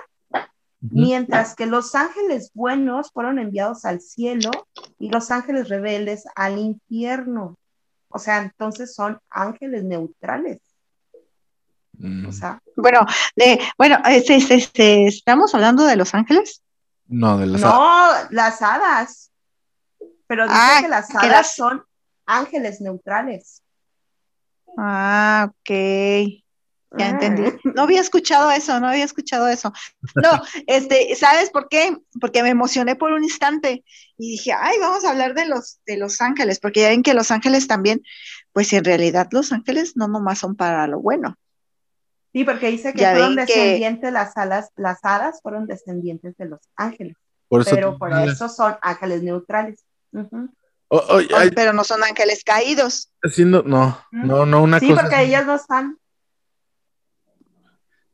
[0.79, 4.51] mientras que los ángeles buenos fueron enviados al cielo
[4.99, 7.57] y los ángeles rebeldes al infierno.
[8.13, 10.59] O sea, entonces son ángeles neutrales.
[11.97, 13.01] Mm, O sea, Bueno,
[13.35, 16.61] de, bueno, este, este, este, estamos hablando de Los Ángeles.
[17.07, 19.31] no, de las no, las hadas.
[20.27, 21.83] Pero dice Ah, que las que hadas las- son
[22.25, 23.61] ángeles neutrales.
[24.77, 26.42] Ah, ok.
[26.97, 27.43] Ya entendí.
[27.75, 29.73] No había escuchado eso, no había escuchado eso.
[30.15, 30.29] No,
[30.67, 31.97] este, ¿sabes por qué?
[32.21, 33.83] Porque me emocioné por un instante
[34.17, 37.13] y dije, ay, vamos a hablar de los, de los ángeles, porque ya ven que
[37.15, 38.01] los ángeles también,
[38.51, 41.35] pues en realidad los ángeles no nomás son para lo bueno.
[42.31, 46.45] Sí, porque dice que Ya fueron que- descendientes, las, alas, las hadas fueron descendientes de
[46.45, 47.15] los ángeles,
[47.47, 49.83] Por eso pero por eso son ángeles neutrales.
[50.89, 51.19] Oh, oh,
[51.55, 53.11] Pero no son ángeles caídos.
[53.23, 55.01] haciendo- no, no, no, una Sí, cosa.
[55.01, 55.97] porque ellas no están.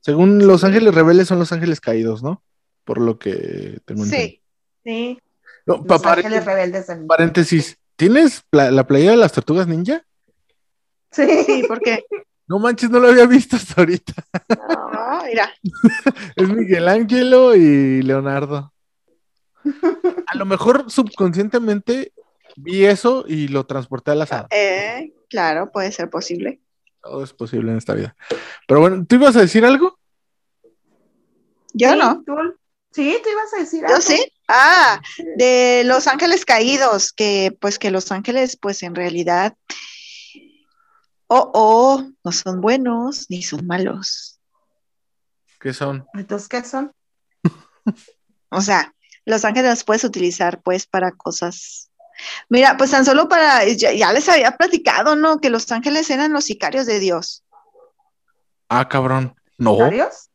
[0.09, 2.41] Según Los Ángeles Rebeldes son los ángeles caídos, ¿no?
[2.83, 4.29] Por lo que tengo entendido.
[4.31, 4.41] Sí.
[4.83, 5.19] Sí,
[5.67, 6.87] No, los ángeles rebeldes.
[6.87, 7.77] del- paréntesis.
[7.95, 10.03] ¿Tienes pla- la playera de las tortugas ninja?
[11.11, 12.05] Sí, Sí, porque
[12.47, 14.13] No manches, no lo había visto hasta ahorita.
[14.49, 15.51] No, mira.
[16.35, 18.73] Es Miguel Ángelo y Leonardo.
[20.25, 22.13] A lo mejor subconscientemente
[22.55, 24.47] vi eso y lo transporté a la sala.
[24.49, 26.61] Eh, claro, puede ser posible.
[27.03, 28.15] Todo es posible en esta vida.
[28.67, 29.98] Pero bueno, ¿tú ibas a decir algo?
[31.73, 32.23] Yo Sí, no.
[32.25, 32.35] tú-
[32.91, 34.01] sí, tú ibas a decir Yo algo.
[34.01, 34.31] sí.
[34.47, 34.99] Ah,
[35.35, 39.55] de los ángeles caídos, que pues que los ángeles pues en realidad,
[41.27, 44.39] oh, oh, no son buenos ni son malos.
[45.59, 46.05] ¿Qué son?
[46.13, 46.91] Entonces, ¿qué son?
[48.51, 48.95] O sea,
[49.25, 51.91] los ángeles los puedes utilizar pues para cosas.
[52.49, 55.39] Mira, pues tan solo para, ya, ya les había platicado, ¿no?
[55.39, 57.43] Que los ángeles eran los sicarios de Dios.
[58.67, 59.35] Ah, cabrón.
[59.59, 59.77] No.
[59.77, 60.28] ¿Varios?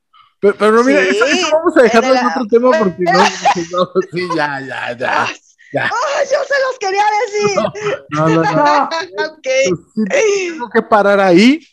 [0.45, 3.13] Pero, pero mira, Sí, eso, eso vamos a dejarlo en la- otro tema porque no,
[3.23, 5.23] no, sí, ya, ya, ya.
[5.23, 5.29] ¡Ah!
[5.73, 5.85] ya.
[5.87, 8.05] ¡Ah, yo se los quería decir!
[8.11, 8.53] No, no, no.
[8.55, 8.89] No,
[9.33, 9.39] Ok.
[9.43, 11.67] Pues sí, tengo que parar ahí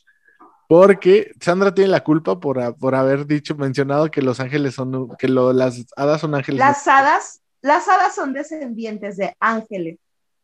[0.67, 5.27] porque Sandra tiene la culpa por, por haber dicho, mencionado que los ángeles son, que
[5.27, 6.59] lo- las hadas son ángeles.
[6.59, 9.97] las hadas, las hadas son descendientes de ángeles.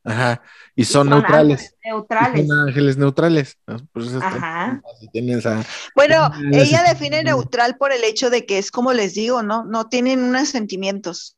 [0.04, 0.42] Ajá,
[0.76, 1.60] y son, Son neutrales.
[1.60, 2.48] ángeles neutrales.
[2.48, 3.58] Son ángeles neutrales.
[3.66, 4.82] Por eso está- Ajá.
[5.14, 9.66] esa- Bueno, ella define neutral por el hecho de que es como les digo, ¿no?
[9.66, 11.36] No tienen unos sentimientos.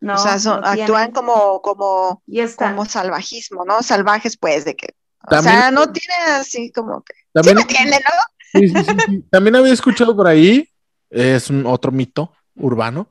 [0.00, 3.82] No, o sea, son- no actúan como, como, y como salvajismo, ¿no?
[3.82, 4.88] Salvajes, pues, de que.
[5.30, 7.14] O sea, no tiene así como que.
[7.14, 8.60] ¿Sí También, me entienden, no?
[8.60, 9.24] sí, sí, sí, sí.
[9.30, 10.68] También había escuchado por ahí,
[11.08, 13.08] es un otro mito urbano,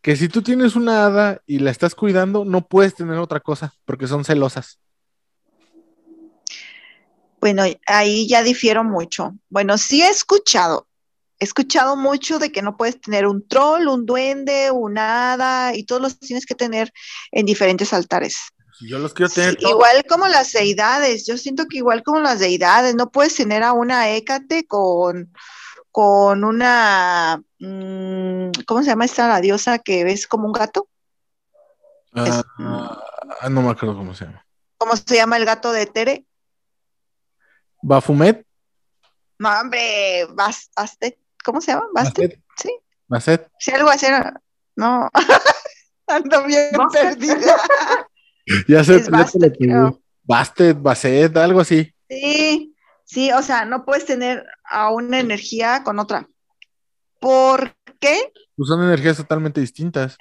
[0.00, 3.74] que si tú tienes una hada y la estás cuidando, no puedes tener otra cosa,
[3.84, 4.78] porque son celosas.
[7.40, 9.34] Bueno, ahí ya difiero mucho.
[9.48, 10.88] Bueno, sí he escuchado.
[11.38, 15.84] He escuchado mucho de que no puedes tener un troll, un duende, un hada, y
[15.84, 16.92] todos los tienes que tener
[17.30, 18.36] en diferentes altares.
[18.80, 22.38] Yo los quiero tener Sí, igual como las deidades, yo siento que igual como las
[22.40, 25.32] deidades, no puedes tener a una Hécate con,
[25.98, 30.88] con una, mm, ¿cómo se llama esta la diosa que ves como un gato?
[32.14, 32.44] ah, es-
[33.40, 34.46] ah, no me acuerdo cómo se llama.
[34.76, 36.24] ¿Cómo se llama el gato de Tere?
[37.82, 38.46] Bafumet,
[39.40, 41.86] No, hombre, Bas- Bastet, ¿cómo se llama?
[41.92, 42.78] Bastet, Bastet, sí,
[43.08, 43.48] Bastet.
[43.58, 44.30] sí, algo así, ¿no?
[44.76, 45.10] no,
[46.06, 47.02] ando bien Bastet.
[47.18, 47.56] perdida.
[48.68, 49.58] Ya Es lo Bastet.
[50.22, 51.92] Bastet, Basset, algo así.
[52.08, 52.72] Sí,
[53.04, 56.28] sí, o sea, no puedes tener a una energía con otra.
[57.20, 58.32] ¿Por qué?
[58.56, 60.18] Pues son energías totalmente distintas.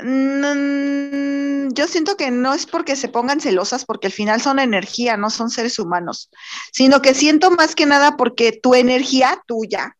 [0.00, 5.16] Mm, yo siento que no es porque se pongan celosas, porque al final son energía,
[5.16, 6.30] no son seres humanos,
[6.72, 9.96] sino que siento más que nada porque tu energía tuya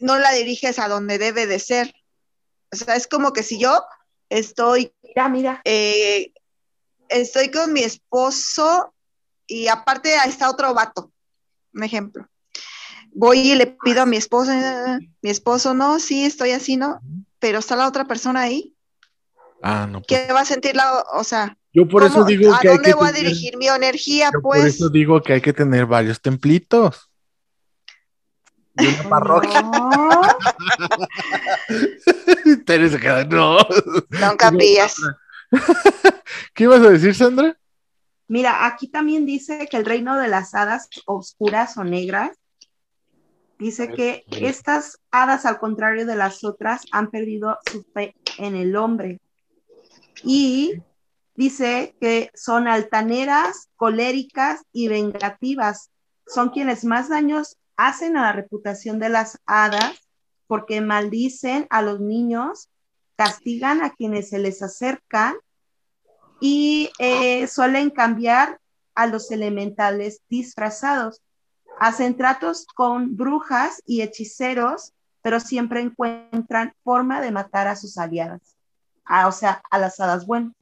[0.00, 1.94] no la diriges a donde debe de ser.
[2.72, 3.82] O sea, es como que si yo
[4.28, 5.60] estoy, Mira, mira.
[5.64, 6.32] eh,
[7.08, 8.92] estoy con mi esposo
[9.46, 11.12] y aparte está otro vato,
[11.72, 12.28] un ejemplo.
[13.18, 17.00] Voy y le pido a mi esposo, eh, mi esposo, no, sí, estoy así, ¿no?
[17.38, 18.74] Pero está la otra persona ahí.
[19.62, 20.02] Ah, no.
[20.02, 22.74] pues, ¿Qué va a sentir la, o sea, yo por eso digo a que hay
[22.74, 24.76] dónde que voy a dirigir mi energía, yo por pues?
[24.76, 27.10] eso digo que hay que tener varios templitos.
[28.78, 29.62] Y una parroquia.
[32.44, 33.58] No, Tere se queda, no.
[34.10, 34.96] Nunca pillas.
[36.54, 37.58] ¿Qué ibas a decir, Sandra?
[38.28, 42.38] Mira, aquí también dice que el reino de las hadas oscuras o negras,
[43.58, 48.76] dice que estas hadas, al contrario de las otras, han perdido su fe en el
[48.76, 49.20] hombre.
[50.22, 50.82] Y
[51.34, 55.90] dice que son altaneras, coléricas y vengativas.
[56.26, 60.00] Son quienes más daños hacen a la reputación de las hadas
[60.46, 62.68] porque maldicen a los niños,
[63.16, 65.34] castigan a quienes se les acercan
[66.40, 68.60] y eh, suelen cambiar
[68.94, 71.22] a los elementales disfrazados.
[71.78, 78.56] Hacen tratos con brujas y hechiceros, pero siempre encuentran forma de matar a sus aliadas.
[79.04, 80.52] Ah, o sea, a las hadas buenas.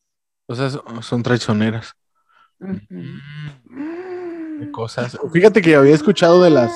[0.46, 1.94] O sea, son, son traicioneras.
[4.72, 5.18] Cosas.
[5.32, 6.72] Fíjate que había escuchado de las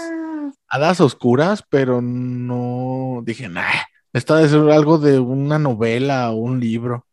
[0.68, 3.64] hadas oscuras, pero no dije, nah,
[4.12, 7.06] esta debe ser algo de una novela o un libro.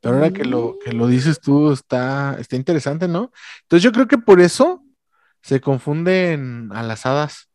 [0.00, 3.32] Pero ahora que lo, que lo dices tú, está, está interesante, ¿no?
[3.62, 4.83] Entonces yo creo que por eso
[5.44, 7.50] se confunden a las hadas.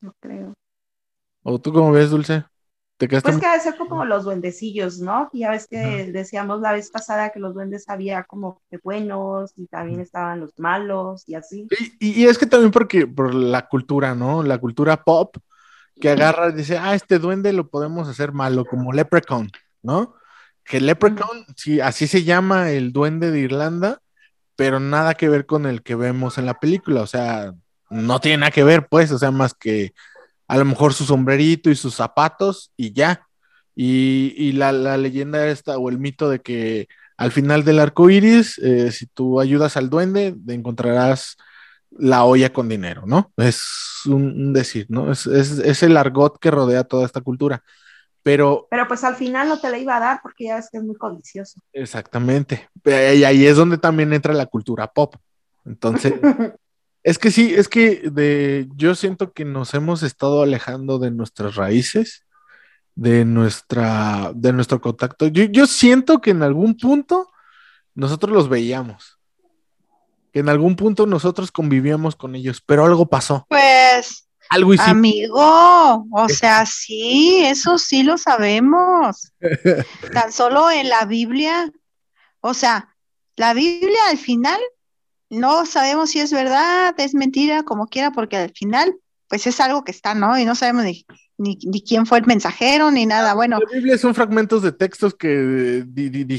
[0.00, 0.54] No creo.
[1.42, 2.44] ¿O tú cómo ves, Dulce?
[2.96, 5.28] ¿Te Pues que debe ser como los duendecillos, ¿no?
[5.34, 5.76] Ya ves que
[6.12, 10.58] decíamos la vez pasada que los duendes había como que buenos y también estaban los
[10.58, 11.66] malos y así.
[11.98, 14.42] Y, y- es que también porque por la cultura, ¿no?
[14.42, 15.36] La cultura pop,
[16.00, 19.50] que agarra y dice, ah, este duende lo podemos hacer malo, como Leprechaun,
[19.82, 20.14] ¿no?
[20.64, 24.00] Que Leprechaun, sí, así se llama el duende de Irlanda,
[24.60, 27.54] pero nada que ver con el que vemos en la película, o sea,
[27.88, 29.94] no tiene nada que ver, pues, o sea, más que
[30.48, 33.26] a lo mejor su sombrerito y sus zapatos y ya.
[33.74, 38.92] Y, la, leyenda esta o el mito de que al final del arco iris, eh,
[38.92, 41.38] si tú ayudas al duende, encontrarás
[41.90, 43.32] la olla con dinero, ¿no?
[43.38, 43.62] Es
[44.04, 45.10] un, decir, ¿no?
[45.10, 47.62] Es, es, el argot que rodea toda esta cultura.
[48.22, 50.78] Pero, pero pues al final no te la iba a dar porque ya ves que
[50.78, 51.60] es muy codicioso.
[51.72, 52.68] Exactamente.
[52.84, 55.14] Y ahí es donde también entra la cultura pop.
[55.64, 56.14] Entonces,
[57.02, 61.54] es que sí, es que de, yo siento que nos hemos estado alejando de nuestras
[61.54, 62.26] raíces,
[62.94, 65.26] de, nuestra, de nuestro contacto.
[65.28, 67.30] Yo, yo siento que en algún punto
[67.94, 69.20] nosotros los veíamos
[70.32, 73.46] que en algún punto nosotros convivíamos con ellos, pero algo pasó.
[73.48, 74.90] Pues, algo hicimos.
[74.90, 79.32] Amigo, o sea, sí, eso sí lo sabemos.
[80.12, 81.72] Tan solo en la Biblia,
[82.40, 82.94] o sea,
[83.36, 84.60] la Biblia al final
[85.30, 88.94] no sabemos si es verdad, es mentira, como quiera, porque al final,
[89.28, 90.38] pues es algo que está, ¿no?
[90.38, 91.06] Y no sabemos ni
[91.40, 93.34] ni, quién fue el mensajero, ni nada.
[93.34, 93.58] Bueno.
[93.58, 95.84] La Biblia son fragmentos de textos que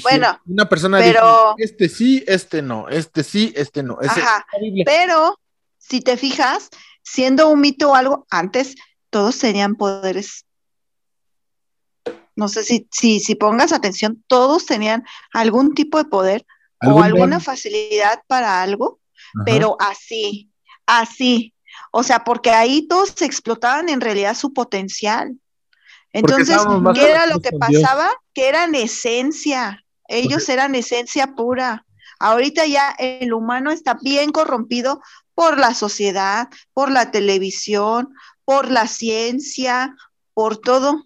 [0.04, 3.98] bueno, una persona pero, este sí, este no, este sí, este no.
[4.02, 4.46] ajá,
[4.86, 5.40] pero
[5.78, 6.70] si te fijas,
[7.12, 8.76] siendo un mito o algo, antes
[9.10, 10.46] todos tenían poderes.
[12.38, 15.04] No sé si, si, si pongas atención, todos tenían
[15.34, 16.46] algún tipo de poder
[16.82, 19.00] o alguna facilidad para algo,
[19.46, 20.50] pero así,
[20.86, 21.54] así,
[21.92, 25.38] o sea, porque ahí todos explotaban en realidad su potencial.
[26.14, 26.58] Entonces,
[26.94, 28.10] ¿qué era lo que pasaba?
[28.34, 29.84] Que eran esencia.
[30.08, 31.86] Ellos eran esencia pura.
[32.20, 35.02] Ahorita ya el humano está bien corrompido
[35.36, 38.14] por la sociedad, por la televisión,
[38.46, 39.96] por la ciencia,
[40.34, 41.04] por todo.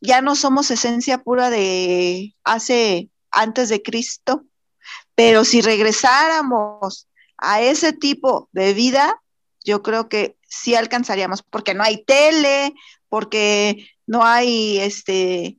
[0.00, 4.44] Ya no somos esencia pura de hace antes de Cristo,
[5.14, 9.20] pero si regresáramos a ese tipo de vida,
[9.64, 12.74] yo creo que sí alcanzaríamos, porque no hay tele,
[13.08, 15.58] porque no hay este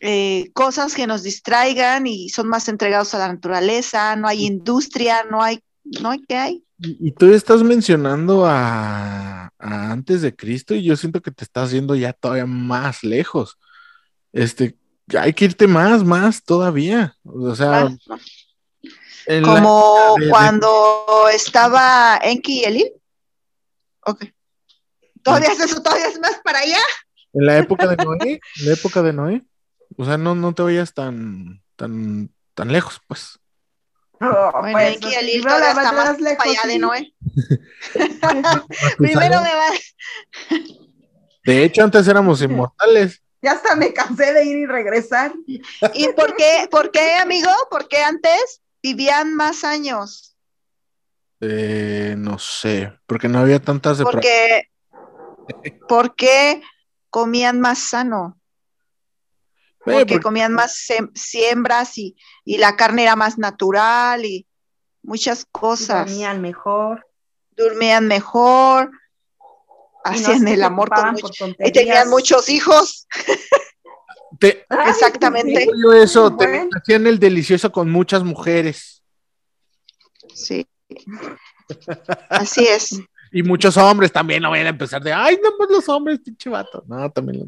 [0.00, 5.24] eh, cosas que nos distraigan y son más entregados a la naturaleza, no hay industria,
[5.30, 6.64] no hay, no hay qué hay.
[6.82, 11.94] Y, tú estás mencionando a, antes de Cristo y yo siento que te estás yendo
[11.94, 13.58] ya todavía más lejos.
[14.32, 14.78] Este,
[15.18, 17.16] hay que irte más, más todavía.
[17.24, 17.88] O sea,
[19.44, 22.92] como cuando estaba Enki y Elil.
[24.06, 24.24] Ok.
[25.22, 25.82] ¿Todavía es eso?
[25.82, 26.80] ¿Todavía es más para allá?
[27.32, 29.42] En la época de Noé, en la época de Noé.
[29.96, 33.39] O sea, no, no te vayas tan, tan, tan lejos, pues.
[34.22, 37.14] Oh, bueno, pues, aquí el libro está más lejos, allá de Noé.
[38.98, 39.70] Primero me va.
[41.44, 43.22] De hecho, antes éramos inmortales.
[43.40, 45.32] Ya hasta me cansé de ir y regresar.
[45.46, 47.50] ¿Y por qué, por qué, amigo?
[47.70, 50.36] ¿Por qué antes vivían más años?
[51.40, 54.68] Eh, no sé, porque no había tantas de Porque,
[55.88, 56.60] porque
[57.08, 58.39] comían más sano.
[59.84, 64.46] Porque, comían más siembras y, la carne era más natural y
[65.02, 66.06] muchas cosas.
[66.06, 67.06] Dormían mejor.
[67.56, 68.90] Dormían mejor.
[70.04, 71.56] Hacían el amor con muchos.
[71.58, 73.06] Y tenían muchos hijos.
[74.40, 75.68] Exactamente.
[76.02, 76.36] eso,
[76.74, 79.02] hacían el delicioso con muchas mujeres.
[80.34, 80.66] Sí.
[82.28, 83.00] Así es.
[83.32, 86.50] Y muchos hombres también no vayan a empezar de, ay, no, pues los hombres, pinche
[86.50, 86.82] vato.
[86.88, 87.46] No, también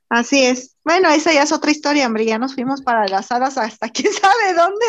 [0.10, 0.78] Así es.
[0.84, 2.26] Bueno, esa ya es otra historia, hombre.
[2.26, 4.86] Ya nos fuimos para las hadas hasta quién sabe dónde.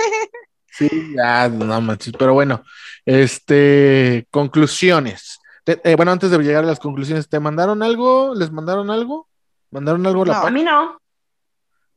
[0.71, 2.15] Sí, ya, no manches.
[2.19, 2.63] Pero bueno,
[3.05, 5.41] este, conclusiones.
[5.67, 8.35] Eh, bueno, antes de llegar a las conclusiones, ¿te mandaron algo?
[8.35, 9.29] ¿Les mandaron algo?
[9.71, 10.99] ¿Mandaron algo a la A mí no.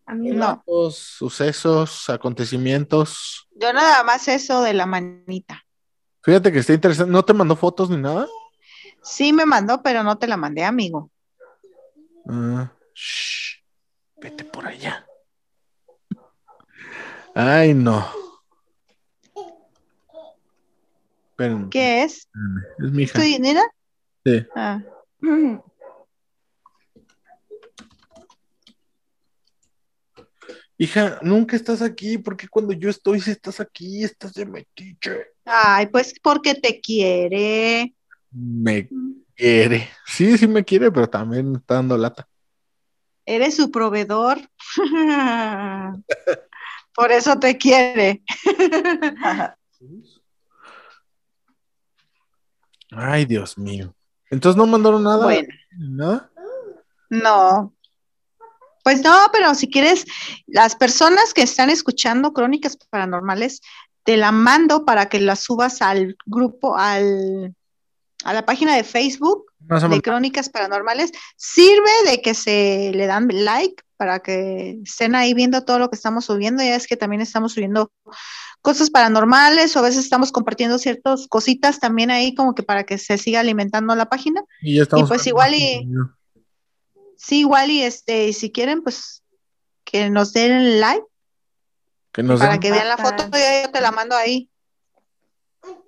[0.05, 0.63] A mí no.
[0.91, 3.47] Sucesos, acontecimientos.
[3.51, 5.63] Yo nada más eso de la manita.
[6.23, 7.11] Fíjate que está interesante.
[7.11, 8.27] ¿No te mandó fotos ni nada?
[9.03, 11.09] Sí me mandó, pero no te la mandé, amigo.
[12.27, 12.71] Ah,
[14.17, 15.05] vete por allá.
[17.33, 18.07] Ay, no.
[21.71, 22.29] ¿Qué es?
[22.77, 23.17] Es mi hija.
[23.17, 23.61] ¿Tu dinero?
[24.23, 24.45] Sí.
[24.55, 24.79] Ah.
[30.77, 35.27] Hija, nunca estás aquí, porque cuando yo estoy, si estás aquí, estás de metiche.
[35.45, 37.95] Ay, pues porque te quiere.
[38.31, 38.89] Me
[39.35, 39.89] quiere.
[40.05, 42.27] Sí, sí me quiere, pero también está dando lata.
[43.31, 44.39] Eres su proveedor.
[46.93, 48.23] Por eso te quiere.
[52.91, 53.95] Ay, Dios mío.
[54.29, 55.23] Entonces no mandaron nada.
[55.23, 55.47] Bueno.
[55.77, 56.29] ¿Nada?
[57.09, 57.73] No.
[58.83, 60.05] Pues no, pero si quieres,
[60.45, 63.61] las personas que están escuchando Crónicas Paranormales,
[64.03, 67.55] te la mando para que la subas al grupo, al,
[68.23, 71.11] a la página de Facebook de Crónicas Paranormales.
[71.35, 75.95] Sirve de que se le dan like para que estén ahí viendo todo lo que
[75.95, 76.63] estamos subiendo.
[76.63, 77.91] Ya es que también estamos subiendo
[78.61, 82.97] cosas paranormales o a veces estamos compartiendo ciertas cositas también ahí como que para que
[82.97, 84.43] se siga alimentando la página.
[84.61, 85.87] Y, ya estamos pues igual y...
[87.17, 89.21] Sí, igual y este, si quieren, pues
[89.83, 91.05] que nos den like.
[92.11, 94.50] para que vean la foto, yo te la mando ahí.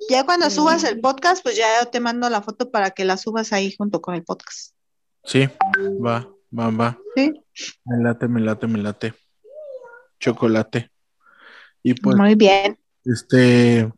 [0.10, 3.18] Ya cuando subas el podcast, pues ya yo te mando la foto para que la
[3.18, 4.76] subas ahí junto con el podcast.
[5.24, 5.48] Sí,
[6.06, 6.98] va, va, va.
[7.16, 7.34] Sí.
[7.86, 9.14] Me late, me late, me late.
[10.20, 10.92] Chocolate.
[11.82, 12.16] Y pues.
[12.18, 12.78] Muy bien.
[13.06, 13.92] Este.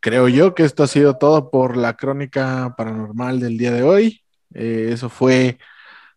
[0.00, 4.22] Creo yo que esto ha sido todo por la crónica paranormal del día de hoy.
[4.54, 5.58] Eh, eso fue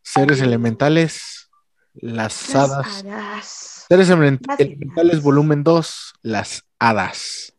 [0.02, 1.50] Seres Elementales,
[1.94, 3.04] Las, Hadas.
[3.88, 7.53] Seres Elementales, volumen 2, Las Hadas.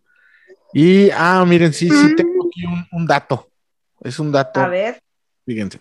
[0.74, 2.16] Y, ah, miren, sí, sí, mm.
[2.16, 3.48] tengo aquí un, dato.
[4.00, 4.60] Es un dato.
[4.60, 5.00] A ver.
[5.46, 5.78] Fíjense.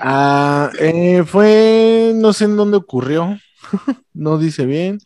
[0.00, 3.38] Ah, eh, fue, no sé en dónde ocurrió,
[4.14, 4.98] no dice bien.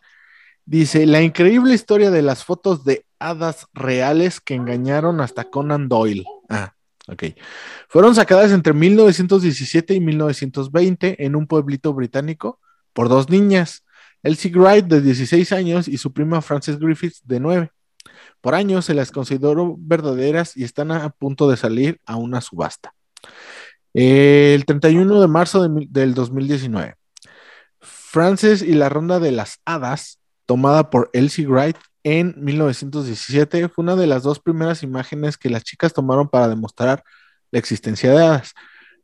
[0.65, 6.25] Dice, la increíble historia de las fotos de hadas reales que engañaron hasta Conan Doyle.
[6.49, 6.75] Ah,
[7.09, 7.25] ok.
[7.89, 12.61] Fueron sacadas entre 1917 y 1920 en un pueblito británico
[12.93, 13.85] por dos niñas,
[14.23, 17.73] Elsie Wright de 16 años y su prima Frances Griffiths de 9.
[18.55, 22.95] Años se las consideró verdaderas y están a punto de salir a una subasta.
[23.95, 26.95] El 31 de marzo del 2019,
[27.81, 33.97] Frances y la Ronda de las Hadas, tomada por Elsie Wright en 1917, fue una
[33.97, 37.05] de las dos primeras imágenes que las chicas tomaron para demostrar
[37.51, 38.55] la existencia de hadas.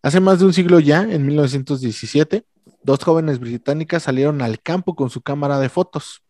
[0.02, 2.44] Hace más de un siglo ya, en 1917,
[2.82, 6.23] dos jóvenes británicas salieron al campo con su cámara de fotos.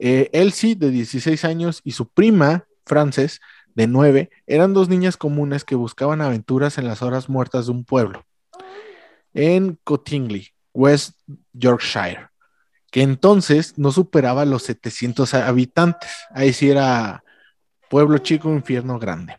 [0.00, 3.40] Eh, Elsie, de 16 años, y su prima, Frances,
[3.74, 7.84] de 9, eran dos niñas comunes que buscaban aventuras en las horas muertas de un
[7.84, 8.24] pueblo,
[9.34, 11.18] en Cottingley, West
[11.52, 12.28] Yorkshire,
[12.90, 16.10] que entonces no superaba los 700 habitantes.
[16.30, 17.22] Ahí sí era
[17.90, 19.38] pueblo chico, infierno grande.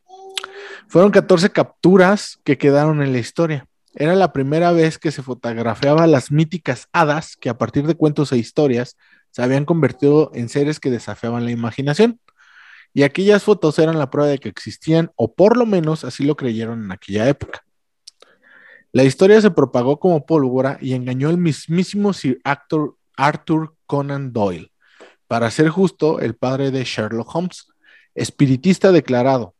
[0.87, 3.67] Fueron 14 capturas que quedaron en la historia.
[3.93, 8.31] Era la primera vez que se fotografiaba las míticas hadas que a partir de cuentos
[8.31, 8.95] e historias
[9.39, 12.19] se habían convertido en seres que desafiaban la imaginación.
[12.93, 16.35] Y aquellas fotos eran la prueba de que existían, o por lo menos así lo
[16.35, 17.63] creyeron en aquella época.
[18.91, 24.73] La historia se propagó como pólvora y engañó al mismísimo Sir Arthur Conan Doyle,
[25.27, 27.67] para ser justo, el padre de Sherlock Holmes,
[28.15, 29.55] espiritista declarado.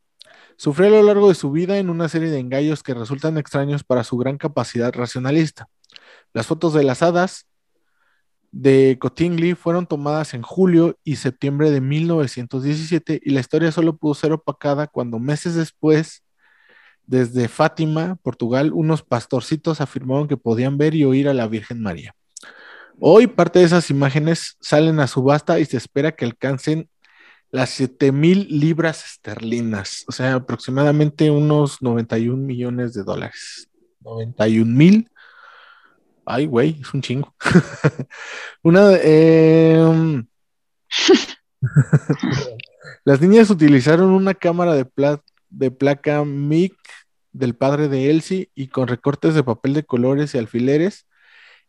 [0.58, 3.82] Sufrió a lo largo de su vida en una serie de engaños que resultan extraños
[3.82, 5.70] para su gran capacidad racionalista.
[6.34, 7.46] Las fotos de las hadas
[8.52, 14.14] de Cottingley fueron tomadas en julio y septiembre de 1917 y la historia solo pudo
[14.14, 16.24] ser opacada cuando meses después,
[17.06, 22.14] desde Fátima, Portugal, unos pastorcitos afirmaron que podían ver y oír a la Virgen María.
[22.98, 26.88] Hoy parte de esas imágenes salen a subasta y se espera que alcancen
[27.50, 33.68] las 7 mil libras esterlinas, o sea, aproximadamente unos 91 millones de dólares.
[34.00, 35.09] 91 mil
[36.32, 37.34] Ay, güey, es un chingo.
[38.62, 38.96] Una.
[39.02, 40.24] Em,
[43.04, 44.86] las niñas utilizaron una cámara de,
[45.48, 46.74] de placa MIC
[47.32, 51.08] del padre de Elsie y con recortes de papel de colores y alfileres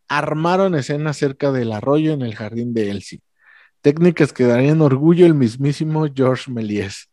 [0.08, 3.20] armaron escenas cerca del arroyo en el jardín de Elsie.
[3.80, 7.08] Técnicas que darían orgullo el mismísimo George Méliès.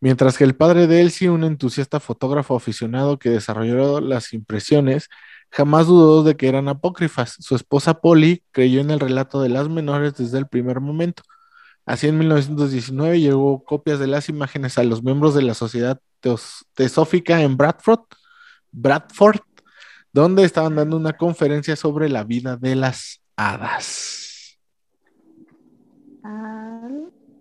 [0.00, 5.08] Mientras que el padre de Elsie, un entusiasta fotógrafo aficionado que desarrolló las impresiones,
[5.52, 7.36] Jamás dudó de que eran apócrifas.
[7.38, 11.22] Su esposa Polly creyó en el relato de las menores desde el primer momento.
[11.84, 16.00] Así en 1919 llegó copias de las imágenes a los miembros de la Sociedad
[16.74, 18.00] Teosófica en Bradford,
[18.70, 19.40] Bradford,
[20.12, 24.58] donde estaban dando una conferencia sobre la vida de las hadas.
[26.24, 26.88] Ah.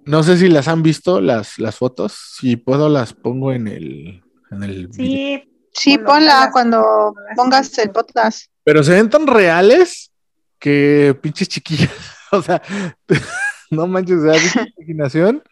[0.05, 2.14] No sé si las han visto las, las fotos.
[2.39, 5.43] Si puedo, las pongo en el, en el sí,
[5.74, 8.51] Sí, ponla cuando pongas el podcast.
[8.63, 10.11] Pero se ven tan reales
[10.59, 11.91] que pinches chiquillas.
[12.32, 12.61] o sea,
[13.72, 14.38] no manches, de
[14.78, 15.43] imaginación.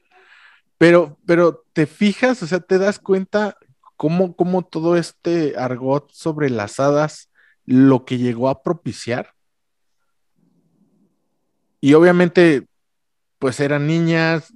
[0.78, 3.57] Pero, pero te fijas, o sea, te das cuenta
[3.97, 7.30] cómo, cómo todo este argot sobre las hadas
[7.65, 9.34] lo que llegó a propiciar.
[11.82, 12.65] Y obviamente,
[13.39, 14.53] pues eran niñas,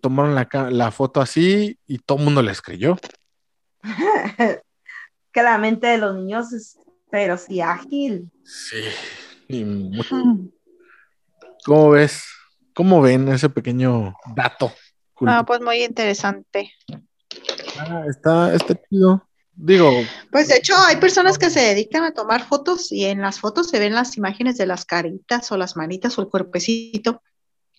[0.00, 2.96] tomaron la, la foto así y todo el mundo les creyó.
[5.34, 6.78] Que la mente de los niños es,
[7.10, 8.30] pero sí ágil.
[8.44, 8.84] Sí.
[9.48, 9.66] Y
[11.66, 12.24] ¿Cómo ves?
[12.72, 14.72] ¿Cómo ven ese pequeño dato?
[15.26, 16.72] Ah, pues muy interesante.
[17.78, 19.26] Ah, está, está chido.
[19.56, 19.90] Digo.
[20.30, 23.70] Pues de hecho, hay personas que se dedican a tomar fotos y en las fotos
[23.70, 27.22] se ven las imágenes de las caritas o las manitas o el cuerpecito.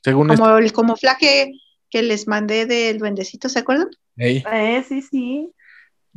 [0.01, 1.53] Según como el como flaque
[1.89, 3.89] que les mandé del duendecito, ¿se acuerdan?
[4.17, 5.51] Eh, sí, sí.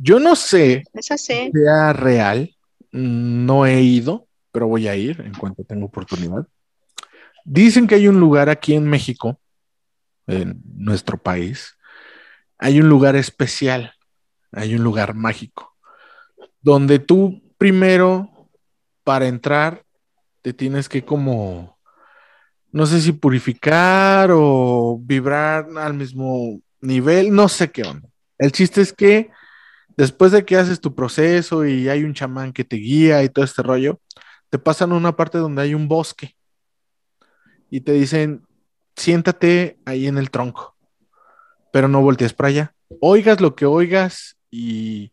[0.01, 1.51] Yo no sé Esa sí.
[1.53, 2.55] sea real,
[2.91, 6.47] no he ido, pero voy a ir en cuanto tenga oportunidad.
[7.43, 9.39] Dicen que hay un lugar aquí en México,
[10.25, 11.75] en nuestro país,
[12.57, 13.93] hay un lugar especial,
[14.53, 15.75] hay un lugar mágico,
[16.61, 18.49] donde tú primero,
[19.03, 19.83] para entrar,
[20.41, 21.77] te tienes que como,
[22.71, 28.07] no sé si purificar o vibrar al mismo nivel, no sé qué onda.
[28.37, 29.29] El chiste es que
[29.99, 33.43] después de que haces tu proceso y hay un chamán que te guía y todo
[33.43, 33.99] este rollo,
[34.49, 36.37] te pasan a una parte donde hay un bosque
[37.69, 38.47] y te dicen,
[38.95, 40.77] siéntate ahí en el tronco,
[41.73, 42.75] pero no voltees para allá.
[43.01, 45.11] Oigas lo que oigas y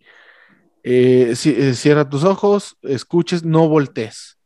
[0.84, 4.38] eh, eh, cierra tus ojos, escuches, no voltees.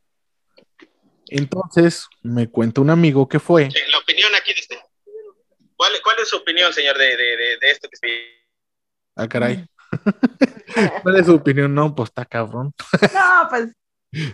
[1.27, 3.69] Entonces me cuenta un amigo que fue.
[3.91, 4.81] La opinión aquí dice.
[5.75, 8.41] ¿Cuál, cuál es su opinión, señor, de, de, de, esto que
[9.15, 9.67] Ah, caray.
[11.03, 11.73] ¿Cuál es su opinión?
[11.73, 12.73] No, pues está cabrón.
[13.13, 13.69] No, pues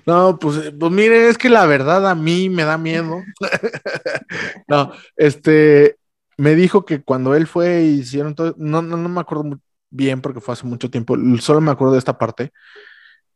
[0.06, 3.22] no, pues, pues mire, es que la verdad a mí me da miedo.
[4.68, 5.98] no, este,
[6.38, 10.22] me dijo que cuando él fue y hicieron todo, no, no, no me acuerdo bien
[10.22, 12.52] porque fue hace mucho tiempo, solo me acuerdo de esta parte,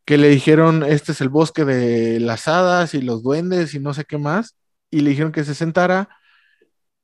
[0.06, 3.94] que le dijeron, este es el bosque de las hadas y los duendes y no
[3.94, 4.56] sé qué más,
[4.90, 6.10] y le dijeron que se sentara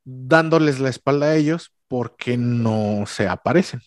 [0.03, 3.81] dándoles la espalda a ellos porque no se aparecen,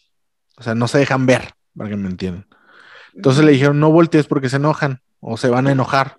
[0.61, 2.47] o sea, no se dejan ver, para que me entiendan.
[3.15, 6.19] Entonces le dijeron, no voltees porque se enojan o se van a enojar.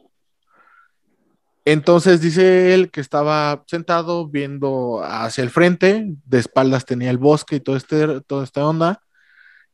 [1.63, 7.57] Entonces dice él que estaba sentado viendo hacia el frente, de espaldas tenía el bosque
[7.57, 9.03] y todo este, toda esta onda,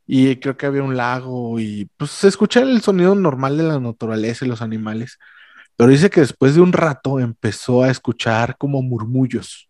[0.05, 3.80] y creo que había un lago y pues se escucha el sonido normal de la
[3.80, 5.18] naturaleza y los animales,
[5.78, 9.70] pero dice que después de un rato empezó a escuchar como murmullos,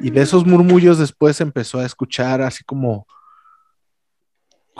[0.00, 3.06] y de esos murmullos después empezó a escuchar así como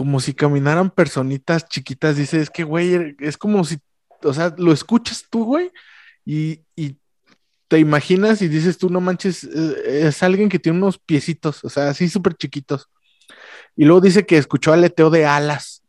[0.00, 3.76] como si caminaran personitas chiquitas, dice, es que, güey, es como si,
[4.22, 5.70] o sea, lo escuchas tú, güey,
[6.24, 6.62] y,
[7.68, 11.68] te imaginas y dices tú, no manches, eh, es alguien que tiene unos piecitos, o
[11.68, 12.88] sea, así súper chiquitos.
[13.76, 15.82] Y luego dice que escuchó aleteo de alas.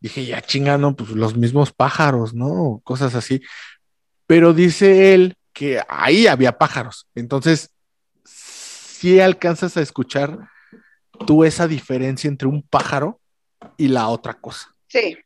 [0.00, 2.82] Dije, ya chingando, pues los mismos pájaros, ¿no?
[2.84, 3.40] Cosas así.
[4.26, 7.08] Pero dice él que ahí había pájaros.
[7.14, 7.70] Entonces,
[8.22, 10.50] si alcanzas a escuchar
[11.26, 13.19] tú esa diferencia entre un pájaro
[13.80, 14.76] y la otra cosa.
[14.88, 15.16] Sí.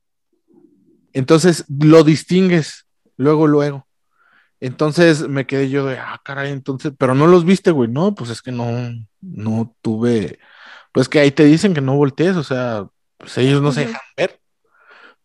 [1.12, 2.86] Entonces lo distingues
[3.16, 3.86] luego, luego.
[4.60, 7.90] Entonces me quedé yo de, ah, caray, entonces, pero no los viste, güey.
[7.90, 8.70] No, pues es que no,
[9.20, 10.38] no tuve,
[10.92, 12.86] pues que ahí te dicen que no voltees, o sea,
[13.18, 14.40] pues ellos no se dejan ver,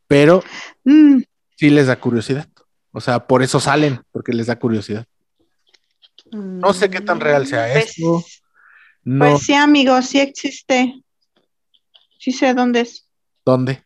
[0.07, 0.43] pero
[0.83, 1.19] mm.
[1.55, 2.47] sí les da curiosidad.
[2.91, 5.05] O sea, por eso salen, porque les da curiosidad.
[6.31, 8.25] No sé qué tan real sea pues, esto.
[9.03, 11.03] Pues sí, amigo, sí existe.
[12.17, 13.08] Sí sé dónde es.
[13.49, 13.83] ¿Dónde?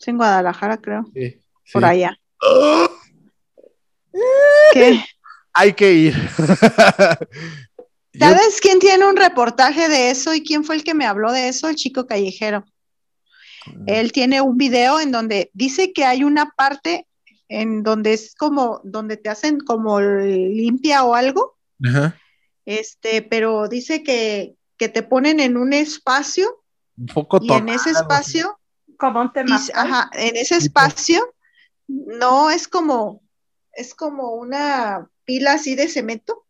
[0.00, 1.04] Es en Guadalajara, creo.
[1.14, 1.40] Sí.
[1.72, 2.18] Por allá.
[4.72, 5.00] ¿Qué?
[5.52, 6.14] Hay que ir.
[8.18, 11.48] ¿Sabes quién tiene un reportaje de eso y quién fue el que me habló de
[11.48, 11.68] eso?
[11.68, 12.64] El chico callejero.
[13.66, 13.84] Mm.
[13.86, 17.06] Él tiene un video en donde dice que hay una parte
[17.48, 21.56] en donde es como, donde te hacen como limpia o algo.
[21.84, 22.18] Ajá.
[22.66, 26.61] Este, pero dice que, que te ponen en un espacio
[26.96, 28.58] un poco Y en ese espacio,
[28.98, 29.60] como un tema.
[29.74, 31.34] Ajá, en ese espacio
[31.86, 33.22] no es como,
[33.72, 36.44] es como una pila así de cemento.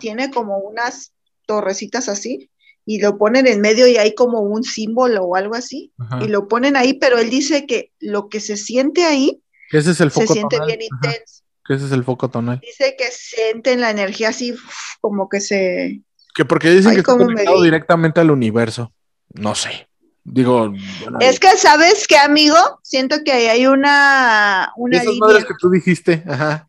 [0.00, 1.12] tiene como unas
[1.46, 2.50] torrecitas así
[2.84, 5.92] y lo ponen en medio y hay como un símbolo o algo así
[6.22, 10.00] y lo ponen ahí, pero él dice que lo que se siente ahí ese es
[10.00, 11.44] el foco se siente bien intenso.
[11.64, 12.60] Que ese es el foco tonal.
[12.60, 14.54] Dice que sienten la energía así
[15.00, 16.02] como que se
[16.34, 18.92] que porque dicen que está conectado directamente al universo.
[19.34, 19.88] No sé.
[20.24, 20.72] Digo.
[21.20, 22.56] es que, ¿sabes qué, amigo?
[22.82, 24.72] Siento que ahí hay una.
[24.76, 25.44] una Esas línea.
[25.46, 26.22] que tú dijiste.
[26.26, 26.68] Ajá.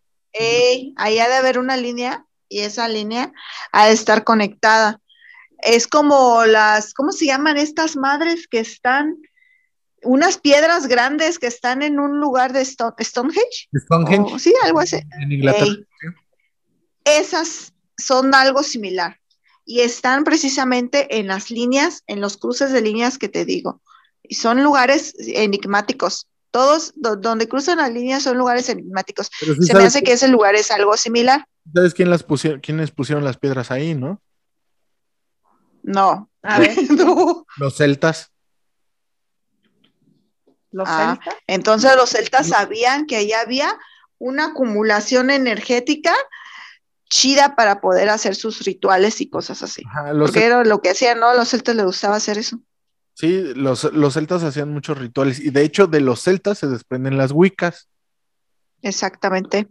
[0.95, 3.33] ahí ha de haber una línea y esa línea
[3.71, 4.99] ha de estar conectada.
[5.61, 6.93] Es como las.
[6.93, 9.17] ¿Cómo se llaman estas madres que están?
[10.01, 13.67] Unas piedras grandes que están en un lugar de Stonehenge.
[13.75, 14.39] Stonehenge.
[14.39, 15.01] sí, algo así.
[15.19, 15.75] En Inglaterra.
[17.03, 19.19] Esas son algo similar
[19.65, 23.81] y están precisamente en las líneas, en los cruces de líneas que te digo.
[24.23, 26.27] Y son lugares enigmáticos.
[26.51, 29.29] Todos donde cruzan las líneas son lugares enigmáticos.
[29.61, 31.45] Se me hace que ese lugar es algo similar.
[31.73, 34.19] ¿Sabes quién las pusieron, quiénes pusieron las piedras ahí, no?
[35.83, 36.29] No.
[36.41, 37.45] A ver, No.
[37.57, 38.31] Los celtas.
[40.71, 41.41] los Ah, celtas.
[41.47, 43.77] Entonces los celtas sabían que ahí había
[44.17, 46.13] una acumulación energética
[47.09, 49.83] chida para poder hacer sus rituales y cosas así.
[49.87, 51.33] Ajá, Porque era lo que hacían, ¿no?
[51.33, 52.59] Los celtas les gustaba hacer eso.
[53.15, 57.17] Sí, los, los celtas hacían muchos rituales y de hecho de los celtas se desprenden
[57.17, 57.89] las wiccas.
[58.81, 59.67] Exactamente.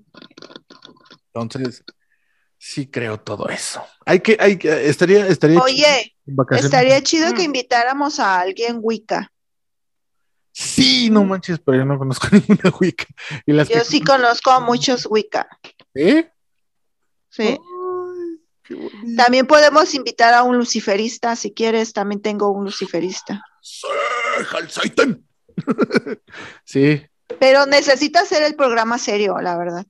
[1.32, 1.82] Entonces,
[2.58, 3.82] sí creo todo eso.
[4.04, 6.64] Hay que, hay que, estaría, estaría chido Oye, vacaciones.
[6.66, 7.46] estaría chido que Mm.
[7.46, 9.32] invitáramos a alguien Wicca.
[10.52, 13.06] Sí, no manches, pero yo no conozco ninguna wicca.
[13.46, 15.46] Y las Yo que sí conozco a muchos Wicca.
[15.94, 16.32] ¿Eh?
[17.38, 17.56] Sí.
[19.16, 23.44] También podemos invitar a un luciferista, si quieres, también tengo un luciferista.
[26.64, 27.02] Sí,
[27.40, 29.84] Pero necesita hacer el programa serio, la verdad.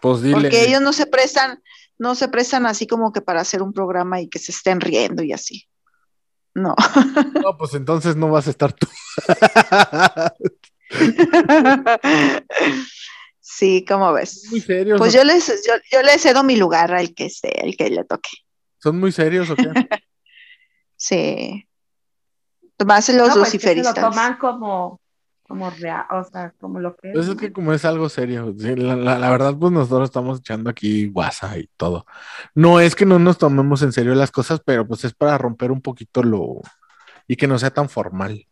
[0.00, 0.34] pues dile.
[0.34, 1.60] Porque ellos no se prestan,
[1.98, 5.24] no se prestan así como que para hacer un programa y que se estén riendo
[5.24, 5.66] y así.
[6.54, 6.76] No.
[7.42, 8.86] No, pues entonces no vas a estar tú.
[13.60, 14.46] sí, ¿cómo ves?
[14.50, 14.98] muy serios.
[14.98, 17.90] Pues ¿o- yo les, yo, yo le cedo mi lugar al que esté, al que
[17.90, 18.30] le toque.
[18.78, 19.68] ¿Son muy serios o qué?
[20.96, 21.66] Sí.
[22.84, 23.94] Más los No, pues que se lo luciferistas.
[23.94, 25.00] toman como,
[25.46, 27.14] como real, o sea, como lo que es.
[27.14, 30.38] Pues es que como es algo serio, sí, la, la- la verdad, pues nosotros estamos
[30.40, 32.06] echando aquí guasa y todo.
[32.54, 35.70] No es que no nos tomemos en serio las cosas, pero pues es para romper
[35.70, 36.60] un poquito lo
[37.26, 38.46] y que no sea tan formal,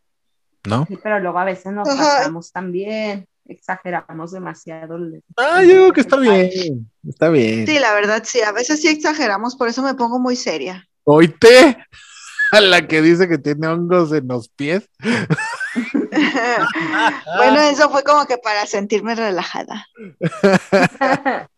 [0.67, 0.85] ¿no?
[0.87, 4.97] Sí, pero luego a veces nos pasamos también, exageramos demasiado.
[4.97, 7.67] el- Ah, yo digo que está bien, está bien.
[7.67, 10.87] Sí, la verdad, sí, a veces sí exageramos, por eso me pongo muy seria.
[11.05, 11.79] Oíte
[12.53, 14.89] a la que dice que tiene hongos en los pies.
[17.37, 19.87] bueno, eso fue como que para sentirme relajada.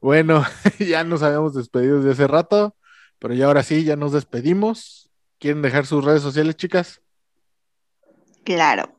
[0.00, 0.44] Bueno,
[0.78, 2.76] ya nos habíamos despedido de hace rato,
[3.18, 5.10] pero ya ahora sí, ya nos despedimos.
[5.40, 7.00] ¿Quieren dejar sus redes sociales, chicas?
[8.44, 8.97] Claro.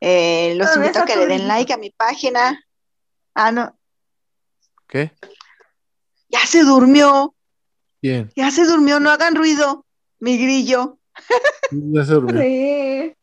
[0.00, 2.64] Eh, los ¿Dónde invito a que le den like a mi página.
[3.34, 3.76] Ah, no,
[4.88, 5.12] ¿Qué?
[6.28, 7.34] ya se durmió,
[8.02, 8.30] Bien.
[8.36, 9.84] ya se durmió, no hagan ruido,
[10.20, 10.98] mi grillo.
[11.70, 12.40] Ya se durmió.
[12.42, 13.14] Sí.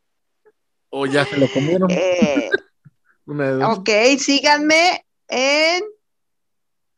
[0.90, 1.90] O ya se lo comieron.
[1.92, 2.50] Eh,
[3.26, 3.80] Una de dos.
[3.80, 5.84] ok, síganme en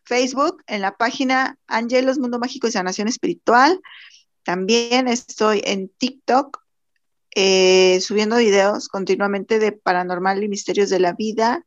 [0.03, 3.79] Facebook, en la página Angelos Mundo Mágico y Sanación Espiritual.
[4.43, 6.61] También estoy en TikTok
[7.39, 11.63] eh, subiendo videos continuamente de paranormal y misterios de la vida.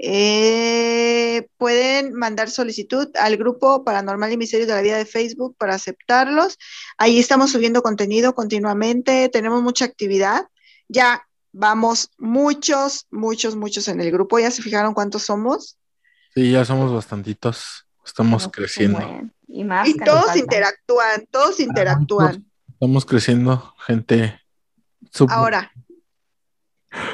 [0.00, 5.74] Eh, pueden mandar solicitud al grupo Paranormal y Misterios de la Vida de Facebook para
[5.74, 6.56] aceptarlos.
[6.96, 10.46] Ahí estamos subiendo contenido continuamente, tenemos mucha actividad.
[10.86, 14.38] Ya vamos muchos, muchos, muchos en el grupo.
[14.38, 15.76] ¿Ya se fijaron cuántos somos?
[16.36, 17.84] Sí, ya somos bastantitos.
[18.06, 18.98] Estamos No, pues, creciendo.
[19.00, 19.30] bueno.
[19.48, 22.46] Y más todos interactúan, todos interactúan.
[22.68, 24.38] Estamos creciendo, gente.
[25.12, 25.72] Sub- Ahora,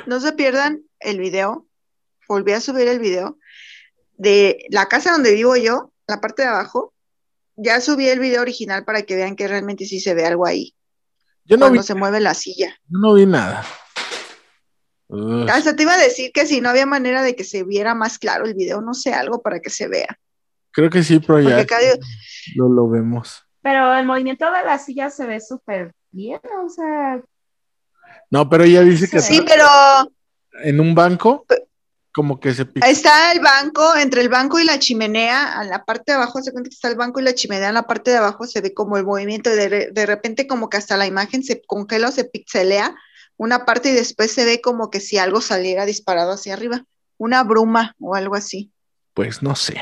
[0.07, 1.67] no se pierdan el video.
[2.29, 3.39] Volví a subir el video
[4.17, 6.95] de la casa donde vivo yo, la parte de abajo.
[7.57, 10.75] Ya subí el video original para que vean que realmente sí se ve algo ahí,
[11.45, 12.71] yo, no vi, cuando se mueve la silla.
[12.89, 13.65] yo no vi nada.
[15.09, 15.47] Ugh.
[15.49, 18.19] Hasta te iba a decir que si no había manera de que se viera más
[18.19, 20.19] claro el video, no sé, algo para que se vea.
[20.73, 21.67] Creo que sí, pero ya digo-
[22.57, 23.45] lo, lo vemos.
[23.63, 27.23] Pero el movimiento de la silla se ve súper bien, o sea,
[28.35, 29.65] No, pero ella dice que Sí, pero
[30.65, 31.47] en un banco,
[32.13, 32.91] como que se pica.
[32.91, 36.51] está el banco, entre el banco y la chimenea, a la parte de abajo, se
[36.51, 38.75] cuenta que está el banco y la chimenea, en la parte de abajo se ve
[38.75, 42.11] como el movimiento, y de, de repente como que hasta la imagen se congela o
[42.11, 42.97] se pixelea
[43.37, 46.85] una parte y después se ve como que si algo saliera disparado hacia arriba,
[47.19, 48.73] una bruma o algo así.
[49.13, 49.77] Pues no sé.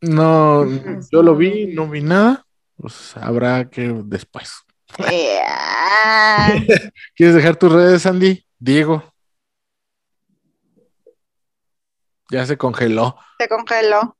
[0.00, 0.64] No,
[1.12, 2.46] yo lo vi, no vi nada.
[2.78, 4.64] Pues habrá que después.
[7.14, 8.44] ¿Quieres dejar tus redes, Andy?
[8.58, 9.02] Diego.
[12.30, 13.16] Ya se congeló.
[13.38, 14.16] se congeló.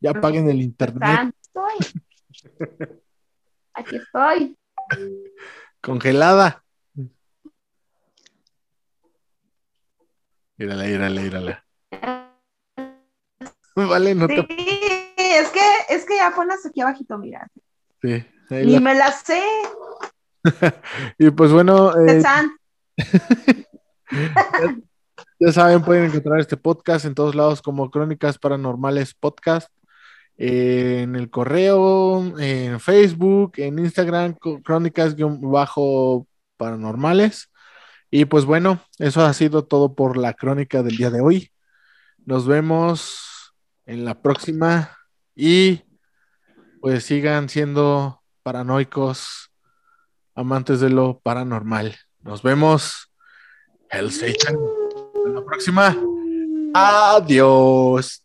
[0.00, 1.02] Ya paguen el internet.
[1.02, 1.76] están, estoy.
[3.74, 4.58] Aquí estoy.
[5.82, 6.64] Congelada.
[10.56, 11.64] Mírala, mírala, mírala.
[13.74, 15.38] Vale, no Sí, te.
[15.38, 15.60] es que,
[15.90, 17.48] es que ya ponlas aquí abajito, mira.
[18.02, 19.40] Sí, ahí Ni la- me la sé.
[21.18, 22.50] Y pues bueno, eh, Tetsan.
[25.38, 29.68] ya saben, pueden encontrar este podcast en todos lados como Crónicas Paranormales Podcast.
[30.42, 37.50] eh, en el correo, en Facebook, en Instagram, co- Crónicas-Paranormales.
[38.10, 41.50] Y pues bueno, eso ha sido todo por la crónica del día de hoy.
[42.24, 43.52] Nos vemos
[43.86, 44.96] en la próxima
[45.36, 45.82] y
[46.80, 49.50] pues sigan siendo paranoicos,
[50.34, 51.96] amantes de lo paranormal.
[52.22, 53.12] Nos vemos.
[53.90, 54.56] Hell Satan.
[55.26, 55.96] En la próxima.
[56.74, 58.24] Adiós.